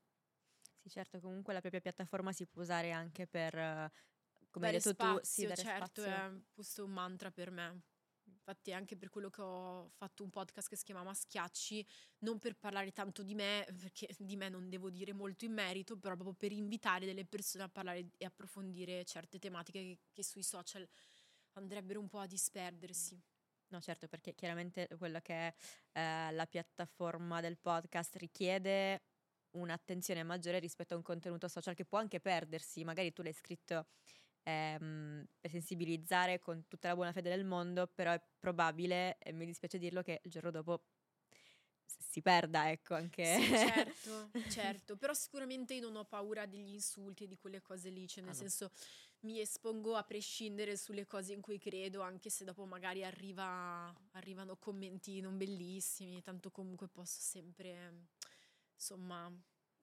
[0.81, 3.91] Sì, certo, comunque la propria piattaforma si può usare anche per, eh,
[4.51, 6.05] come hai Dare detto tu, sì, spazio, dare certo, spazio.
[6.05, 7.83] è questo è un mantra per me.
[8.25, 11.87] Infatti anche per quello che ho fatto un podcast che si chiama Schiacci,
[12.19, 15.97] non per parlare tanto di me, perché di me non devo dire molto in merito,
[15.97, 20.43] però proprio per invitare delle persone a parlare e approfondire certe tematiche che, che sui
[20.43, 20.87] social
[21.53, 23.21] andrebbero un po' a disperdersi.
[23.69, 25.55] No, certo, perché chiaramente quella che è
[25.93, 29.03] eh, la piattaforma del podcast richiede
[29.53, 32.85] un'attenzione maggiore rispetto a un contenuto social che può anche perdersi.
[32.85, 33.87] Magari tu l'hai scritto
[34.43, 39.47] ehm, per sensibilizzare con tutta la buona fede del mondo, però è probabile, e mi
[39.47, 40.87] dispiace dirlo, che il giorno dopo
[41.87, 43.25] si perda, ecco, anche...
[43.25, 47.89] Sì, certo, certo, però sicuramente io non ho paura degli insulti e di quelle cose
[47.89, 48.47] lì, cioè nel Ah, no.
[48.49, 48.71] senso
[49.21, 54.57] mi espongo a prescindere sulle cose in cui credo, anche se dopo magari arriva, arrivano
[54.57, 58.07] commenti non bellissimi, tanto comunque posso sempre
[58.75, 59.33] insomma,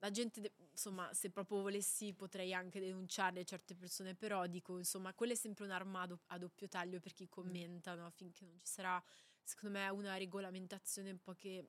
[0.00, 5.14] la gente, de- insomma, se proprio volessi potrei anche denunciare certe persone, però dico, insomma,
[5.14, 8.10] quella è sempre un'arma a, do- a doppio taglio per chi commenta, no?
[8.10, 9.02] Finché non ci sarà,
[9.42, 11.68] secondo me, una regolamentazione un po' che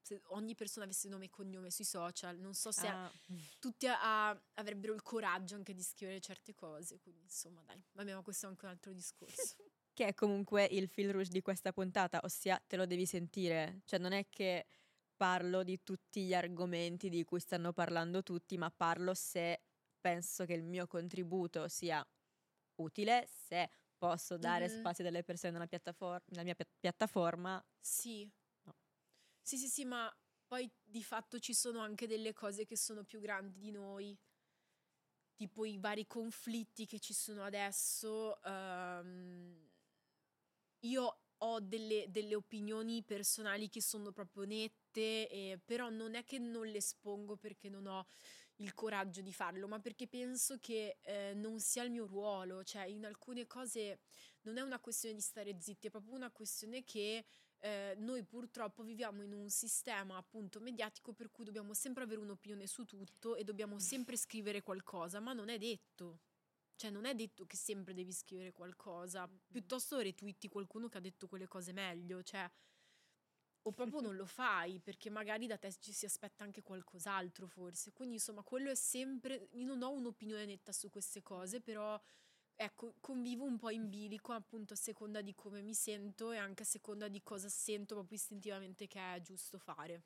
[0.00, 3.10] se ogni persona avesse nome e cognome sui social, non so se Ah,
[3.60, 8.14] tutti a- a- avrebbero il coraggio anche di scrivere certe cose, quindi insomma, dai, vabbè,
[8.14, 9.22] ma questo è anche un altro discorso.
[9.94, 13.82] che è comunque il fil rouge di questa puntata, ossia te lo devi sentire.
[13.84, 14.66] Cioè non è che
[15.16, 19.62] parlo di tutti gli argomenti di cui stanno parlando tutti, ma parlo se
[20.00, 22.04] penso che il mio contributo sia
[22.76, 24.68] utile, se posso dare Mhm.
[24.68, 27.64] spazio delle persone nella, piattafor- nella mia pia- piattaforma.
[27.80, 28.32] Sì.
[28.66, 28.72] No.
[29.40, 30.10] Sì, sì, sì, ma
[30.46, 34.16] poi di fatto ci sono anche delle cose che sono più grandi di noi,
[35.34, 38.38] tipo i vari conflitti che ci sono adesso.
[38.42, 39.02] ho
[41.72, 46.76] delle, delle opinioni personali che sono proprio nette, e- però non è che non le
[46.76, 48.06] espongo perché non ho
[48.56, 52.84] il coraggio di farlo, ma perché penso che eh, non sia il mio ruolo, cioè
[52.84, 54.00] in alcune cose
[54.42, 57.24] non è una questione di stare zitti, è proprio una questione che
[57.60, 62.66] eh, noi purtroppo viviamo in un sistema appunto mediatico per cui dobbiamo sempre avere un'opinione
[62.66, 66.18] su tutto e dobbiamo sempre scrivere qualcosa, ma non è detto.
[66.82, 71.28] Cioè non è detto che sempre devi scrivere qualcosa, piuttosto retweeti qualcuno che ha detto
[71.28, 72.50] quelle cose meglio, cioè
[73.64, 77.92] o proprio non lo fai perché magari da te ci si aspetta anche qualcos'altro forse.
[77.92, 81.96] Quindi insomma, quello è sempre io non ho un'opinione netta su queste cose, però
[82.56, 86.64] ecco, convivo un po' in bilico appunto a seconda di come mi sento e anche
[86.64, 90.02] a seconda di cosa sento proprio istintivamente che è giusto fare.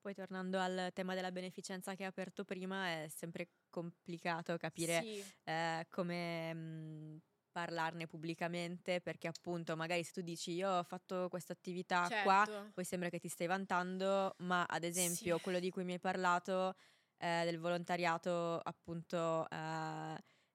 [0.00, 5.30] Poi tornando al tema della beneficenza che hai aperto prima, è sempre complicato capire Sì,
[5.44, 7.18] eh, come mh,
[7.50, 12.72] parlarne pubblicamente perché appunto magari se tu dici io ho fatto questa attività qua certo.
[12.72, 15.40] poi sembra che ti stai vantando ma ad esempio Sì.
[15.40, 16.74] quello di cui mi hai parlato
[17.18, 19.56] eh, del volontariato appunto eh,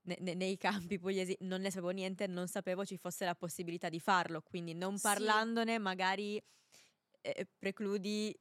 [0.06, 3.90] ne- ne- nei campi pugliesi non ne sapevo niente non sapevo ci fosse la possibilità
[3.90, 5.00] di farlo quindi non Sì.
[5.00, 6.42] parlandone magari
[7.22, 8.38] eh, precludi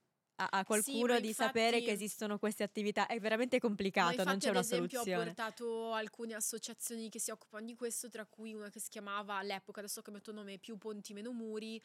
[0.51, 4.39] a, a qualcuno ma di sapere infatti- che esistono queste attività è veramente complicato non
[4.39, 8.25] c'è ad una esempio, ho soluzione portato alcune associazioni che si occupano di questo, tra
[8.27, 11.83] cui una che si chiamava all'epoca, adesso ho cambiato nome, Più Ponti Meno Muri,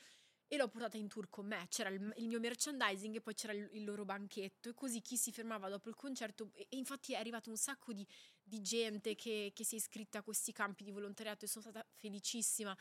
[0.49, 1.65] e l'ho portata in tour con me.
[1.69, 5.17] C'era il, il mio merchandising e poi c'era il, il loro banchetto, e così chi
[5.17, 6.51] si fermava dopo il concerto.
[6.53, 8.07] E, e infatti è arrivato un sacco di,
[8.41, 11.85] di gente che, che si è iscritta a questi campi di volontariato e sono stata
[11.93, 12.75] felicissima.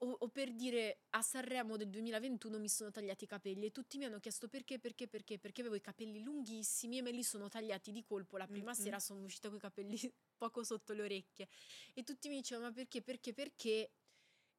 [0.00, 3.96] O, o per dire a Sanremo del 2021 mi sono tagliati i capelli e tutti
[3.96, 7.48] mi hanno chiesto perché, perché, perché, perché avevo i capelli lunghissimi e me li sono
[7.48, 8.36] tagliati di colpo.
[8.36, 8.82] La prima Mm-mm.
[8.82, 9.96] sera sono uscita con i capelli
[10.36, 11.48] poco sotto le orecchie
[11.94, 13.92] e tutti mi dicevano ma perché, perché, perché?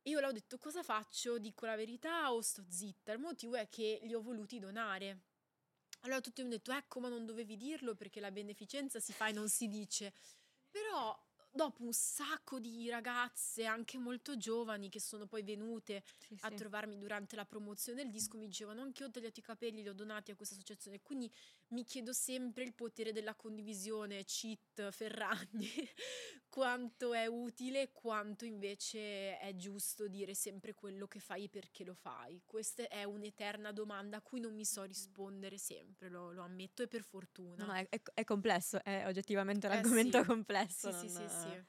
[0.02, 1.38] E io le ho detto cosa faccio?
[1.38, 3.12] Dico la verità o sto zitta?
[3.12, 5.20] Il motivo è che li ho voluti donare.
[6.02, 9.28] Allora tutti mi hanno detto ecco ma non dovevi dirlo perché la beneficenza si fa
[9.28, 10.14] e non si dice.
[10.70, 11.27] Però
[11.58, 16.54] dopo un sacco di ragazze, anche molto giovani, che sono poi venute Sì, a sì.
[16.54, 19.90] trovarmi durante la promozione del disco, mi dicevano anche io ho tagliato i capelli, li
[19.90, 21.02] ho donati a questa associazione.
[21.02, 21.30] Quindi
[21.70, 25.68] mi chiedo sempre il potere della condivisione, cheat, Ferragni,
[26.48, 31.84] quanto è utile e quanto invece è giusto dire sempre quello che fai e perché
[31.84, 32.42] lo fai.
[32.46, 36.88] Questa è un'eterna domanda a cui non mi so rispondere sempre, lo, lo ammetto e
[36.88, 37.66] per fortuna.
[37.66, 40.26] No, è, è- è complesso, è oggettivamente un Eh argomento sì.
[40.26, 40.92] complesso.
[40.92, 41.66] Sì, sì, non, sì, sì.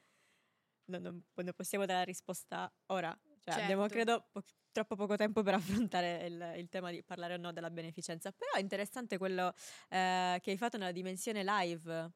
[0.91, 3.17] Non, non- non possiamo dare la risposta ora.
[3.41, 3.95] Cioè, abbiamo, Certo.
[3.95, 4.43] credo, po-
[4.79, 5.55] troppo poco tempo per
[5.89, 8.31] affrontare il, il tema di parlare o no della beneficenza.
[8.33, 9.53] Però è interessante quello
[9.89, 12.12] eh, che hai fatto nella dimensione live,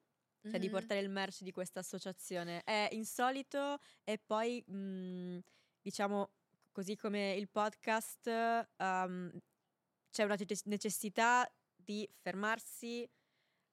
[0.49, 0.73] cioè di Mhm.
[0.73, 2.63] portare il merch di questa associazione.
[2.63, 5.39] È insolito e poi, mh,
[5.81, 6.31] diciamo,
[6.71, 8.27] così come il podcast,
[8.77, 9.31] ehm,
[10.11, 13.09] c'è una necess- necessità di fermarsi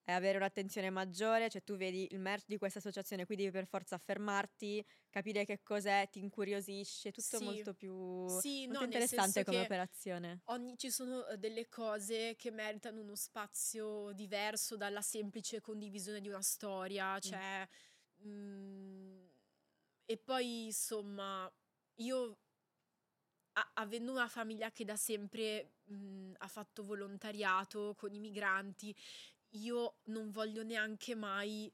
[0.04, 3.98] avere un'attenzione maggiore, cioè tu vedi il merch di questa associazione, qui devi per forza
[3.98, 7.42] fermarti, capire che cos'è, ti incuriosisce, tutto Sì.
[7.42, 7.92] molto più
[8.24, 10.42] Sì, molto no, interessante come operazione.
[10.50, 16.28] Ogni, ci sono eh, delle cose che meritano uno spazio diverso dalla semplice condivisione di
[16.28, 17.66] una storia, cioè...
[18.26, 19.24] mm,
[20.06, 21.50] e poi, insomma,
[21.96, 22.40] io,
[23.52, 28.94] a- avendo una famiglia che da sempre mm, ha fatto volontariato con i migranti,
[29.50, 31.72] io non voglio neanche mai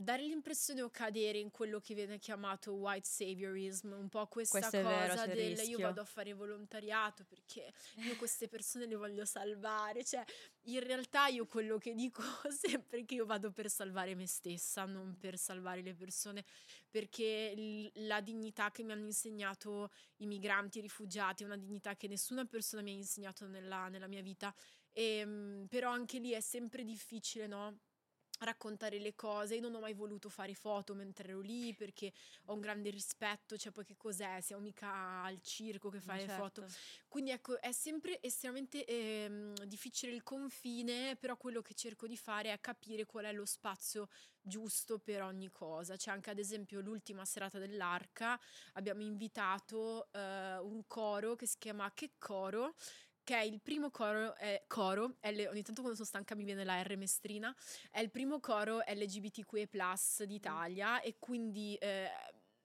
[0.00, 4.80] dare l'impressione o cadere in quello che viene chiamato white saviorism, un po' questa Questo
[4.80, 5.78] cosa vero, del io rischio.
[5.80, 10.22] vado a fare volontariato perché io queste persone le voglio salvare, cioè
[10.66, 14.84] in realtà io quello che dico sempre è che io vado per salvare me stessa,
[14.84, 16.44] non per salvare le persone,
[16.88, 21.96] perché il- la dignità che mi hanno insegnato i migranti, i rifugiati, è una dignità
[21.96, 24.54] che nessuna persona mi ha insegnato nella, nella mia vita
[24.98, 27.78] Ehm, però anche lì è sempre difficile, no?
[28.40, 29.56] raccontare le cose.
[29.56, 32.12] Io non ho mai voluto fare foto mentre ero lì perché
[32.46, 34.40] ho un grande rispetto, cioè poi che cos'è?
[34.40, 36.60] Siamo mica al circo che fai certo.
[36.60, 36.66] le foto.
[37.08, 42.52] Quindi ecco, è sempre estremamente ehm, difficile il confine, però quello che cerco di fare
[42.52, 44.08] è capire qual è lo spazio
[44.40, 45.96] giusto per ogni cosa.
[45.96, 48.38] C'è anche ad esempio l'ultima serata dell'Arca,
[48.74, 52.74] abbiamo invitato eh, un coro che si chiama Che Coro
[53.28, 56.64] che è il primo coro, eh, coro L, ogni tanto quando sono stanca mi viene
[56.64, 57.54] la R mestrina,
[57.90, 62.08] è il primo coro LGBTQ+, d'Italia e quindi eh,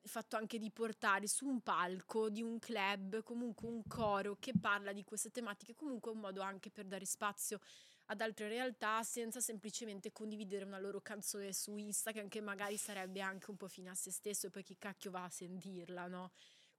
[0.01, 4.53] il fatto anche di portare su un palco di un club comunque un coro che
[4.57, 7.59] parla di queste tematiche, comunque è un modo anche per dare spazio
[8.05, 13.51] ad altre realtà senza semplicemente condividere una loro canzone su Insta che magari sarebbe anche
[13.51, 16.31] un po' fine a se stesso e poi chi cacchio va a sentirla, no?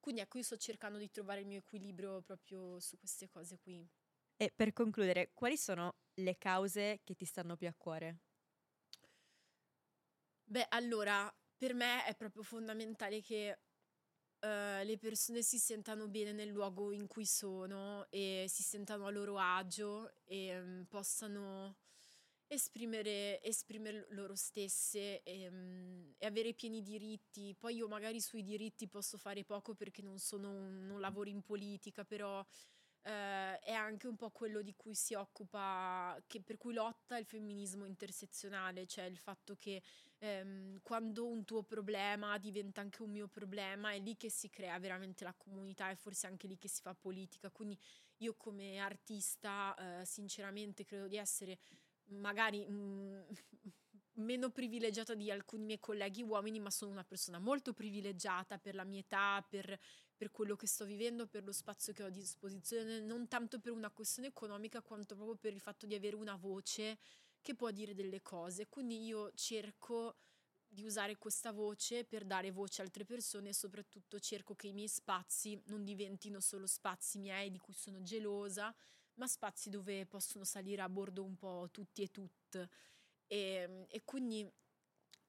[0.04, 3.88] Quindi ecco, io sto cercando di trovare il mio equilibrio proprio su queste cose qui.
[4.36, 8.18] E per concludere, quali sono le cause che ti stanno più a cuore?
[10.44, 13.58] Beh, allora, per me è proprio fondamentale che
[14.40, 19.10] uh, le persone si sentano bene nel luogo in cui sono e si sentano a
[19.10, 21.78] loro agio e um, possano
[22.46, 27.54] esprimere, esprimere loro stesse e, um, e, avere pieni diritti.
[27.58, 31.42] Poi io magari sui diritti posso fare poco perché non, sono un, non lavoro in
[31.42, 32.46] politica, però uh,
[33.02, 37.84] è anche un po' quello di cui si occupa, che, per cui lotta il femminismo
[37.84, 39.82] intersezionale, cioè il fatto che
[40.20, 44.78] um, quando un tuo problema diventa anche un mio problema, è lì che si crea
[44.78, 47.50] veramente la comunità e forse anche lì che si fa politica.
[47.50, 47.78] Quindi
[48.18, 51.58] io come artista, uh, sinceramente, credo di essere
[52.06, 53.20] magari mh, mm,
[54.16, 58.84] meno privilegiata di alcuni miei colleghi uomini, ma sono una persona molto privilegiata per la
[58.84, 59.78] mia età, per,
[60.16, 63.72] per, quello che sto vivendo, per lo spazio che ho a disposizione, non tanto per
[63.72, 66.98] una questione economica quanto proprio per il fatto di avere una voce
[67.42, 68.68] che può dire delle cose.
[68.68, 70.16] Quindi io cerco
[70.74, 74.72] di usare questa voce per dare voce a altre persone e soprattutto cerco che i
[74.72, 78.74] miei spazi non diventino solo spazi miei di cui sono gelosa,
[79.14, 82.68] ma spazi dove possono salire a bordo un po' tutti e tutte.
[83.26, 84.50] E, e quindi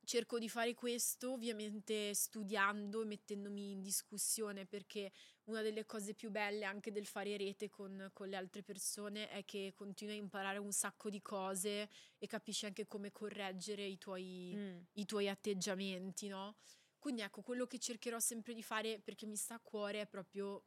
[0.05, 5.11] cerco di fare questo ovviamente studiando e mettendomi in discussione perché
[5.45, 9.43] una delle cose più belle anche del fare rete con, con, le altre persone è
[9.43, 14.53] che continui a imparare un sacco di cose e capisci anche come correggere i tuoi,
[14.55, 14.77] mm.
[14.93, 16.55] i tuoi atteggiamenti, no?
[16.97, 20.63] Quindi ecco, quello che cercherò sempre di fare perché mi sta a cuore è proprio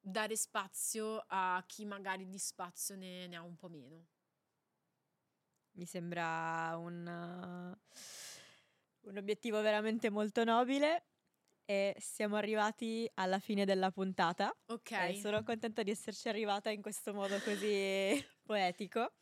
[0.00, 4.06] dare spazio a chi magari di spazio ne, ne ha un po' meno.
[5.72, 11.04] Mi sembra un, uh, un obiettivo veramente molto nobile
[11.64, 14.56] e siamo arrivati alla fine della puntata.
[14.66, 14.90] Ok.
[14.90, 19.12] E sono contenta di esserci arrivata in questo modo così poetico.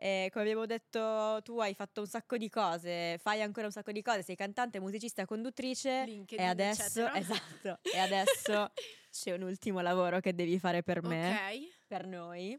[0.00, 3.90] E come abbiamo detto, tu hai fatto un sacco di cose, fai ancora un sacco
[3.90, 6.04] di cose, sei cantante, musicista, conduttrice.
[6.06, 8.70] LinkedIn, e adesso, esatto, e adesso
[9.18, 11.68] c'è un ultimo lavoro che devi fare per me, okay.
[11.88, 12.56] per noi,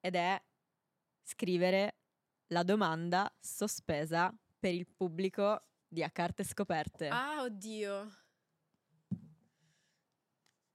[0.00, 0.42] ed è
[1.22, 1.98] scrivere
[2.48, 7.08] la domanda sospesa per il pubblico di A Carte Scoperte.
[7.08, 8.12] Ah, oddio.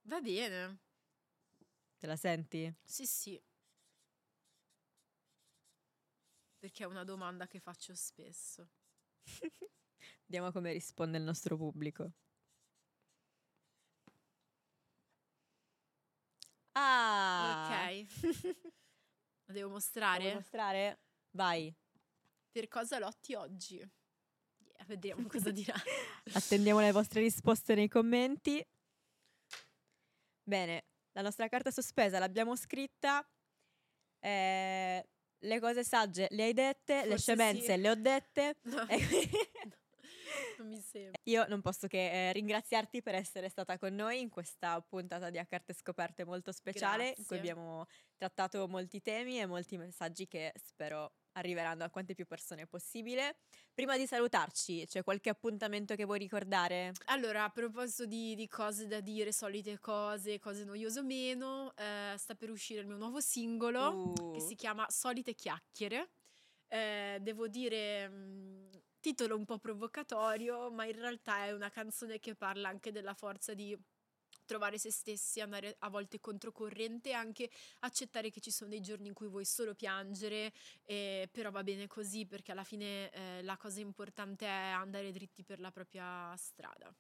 [0.03, 0.79] Va bene.
[1.97, 2.73] Te la senti?
[2.85, 3.41] Sì, sì.
[6.57, 8.69] Perché è una domanda che faccio spesso.
[10.25, 12.13] Vediamo come risponde il nostro pubblico.
[16.73, 17.97] Ah!
[17.97, 18.69] Ok.
[19.45, 20.23] Lo devo mostrare?
[20.23, 20.99] Devo mostrare?
[21.31, 21.73] Vai.
[22.51, 23.77] Per cosa lotti oggi?
[23.77, 25.73] Yeah, vediamo cosa dirà.
[26.33, 28.65] Attendiamo le vostre risposte nei commenti.
[30.43, 33.27] Bene, la nostra carta sospesa l'abbiamo scritta.
[34.19, 35.09] Eh,
[35.41, 37.79] le cose sagge le hai dette, Forse le scemenze sì.
[37.79, 38.55] le ho dette.
[38.63, 38.85] No.
[40.57, 41.19] non mi sembra.
[41.23, 45.37] Io non posso che eh, ringraziarti per essere stata con noi in questa puntata di
[45.37, 47.21] A Carte Scoperte molto speciale, Grazie.
[47.21, 47.85] in cui abbiamo
[48.17, 53.37] trattato molti temi e molti messaggi che spero arriveranno a quante più persone possibile.
[53.73, 56.91] Prima di salutarci, c'è qualche appuntamento che vuoi ricordare?
[57.05, 62.15] Allora, a proposito di, di cose da dire, solite cose, cose noiose o meno, eh,
[62.17, 64.31] sta per uscire il mio nuovo singolo Uh.
[64.33, 66.09] che si chiama Solite chiacchiere.
[66.67, 68.69] Eh, devo dire, mh,
[68.99, 73.53] titolo un po' provocatorio, ma in realtà è una canzone che parla anche della forza
[73.53, 73.77] di
[74.45, 79.07] trovare se stessi, andare a volte controcorrente e anche accettare che ci sono dei giorni
[79.07, 80.53] in cui vuoi solo piangere,
[80.85, 85.43] eh, però va bene così perché alla fine eh, la cosa importante è andare dritti
[85.43, 86.93] per la propria strada.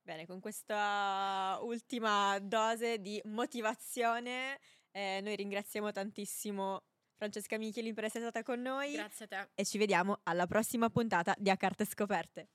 [0.00, 4.58] Bene, con questa ultima dose di motivazione
[4.96, 6.82] Eh, noi ringraziamo tantissimo
[7.16, 9.48] Francesca Michelin per essere stata con noi Grazie a te.
[9.54, 12.48] e ci vediamo alla prossima puntata di A Carte Scoperte.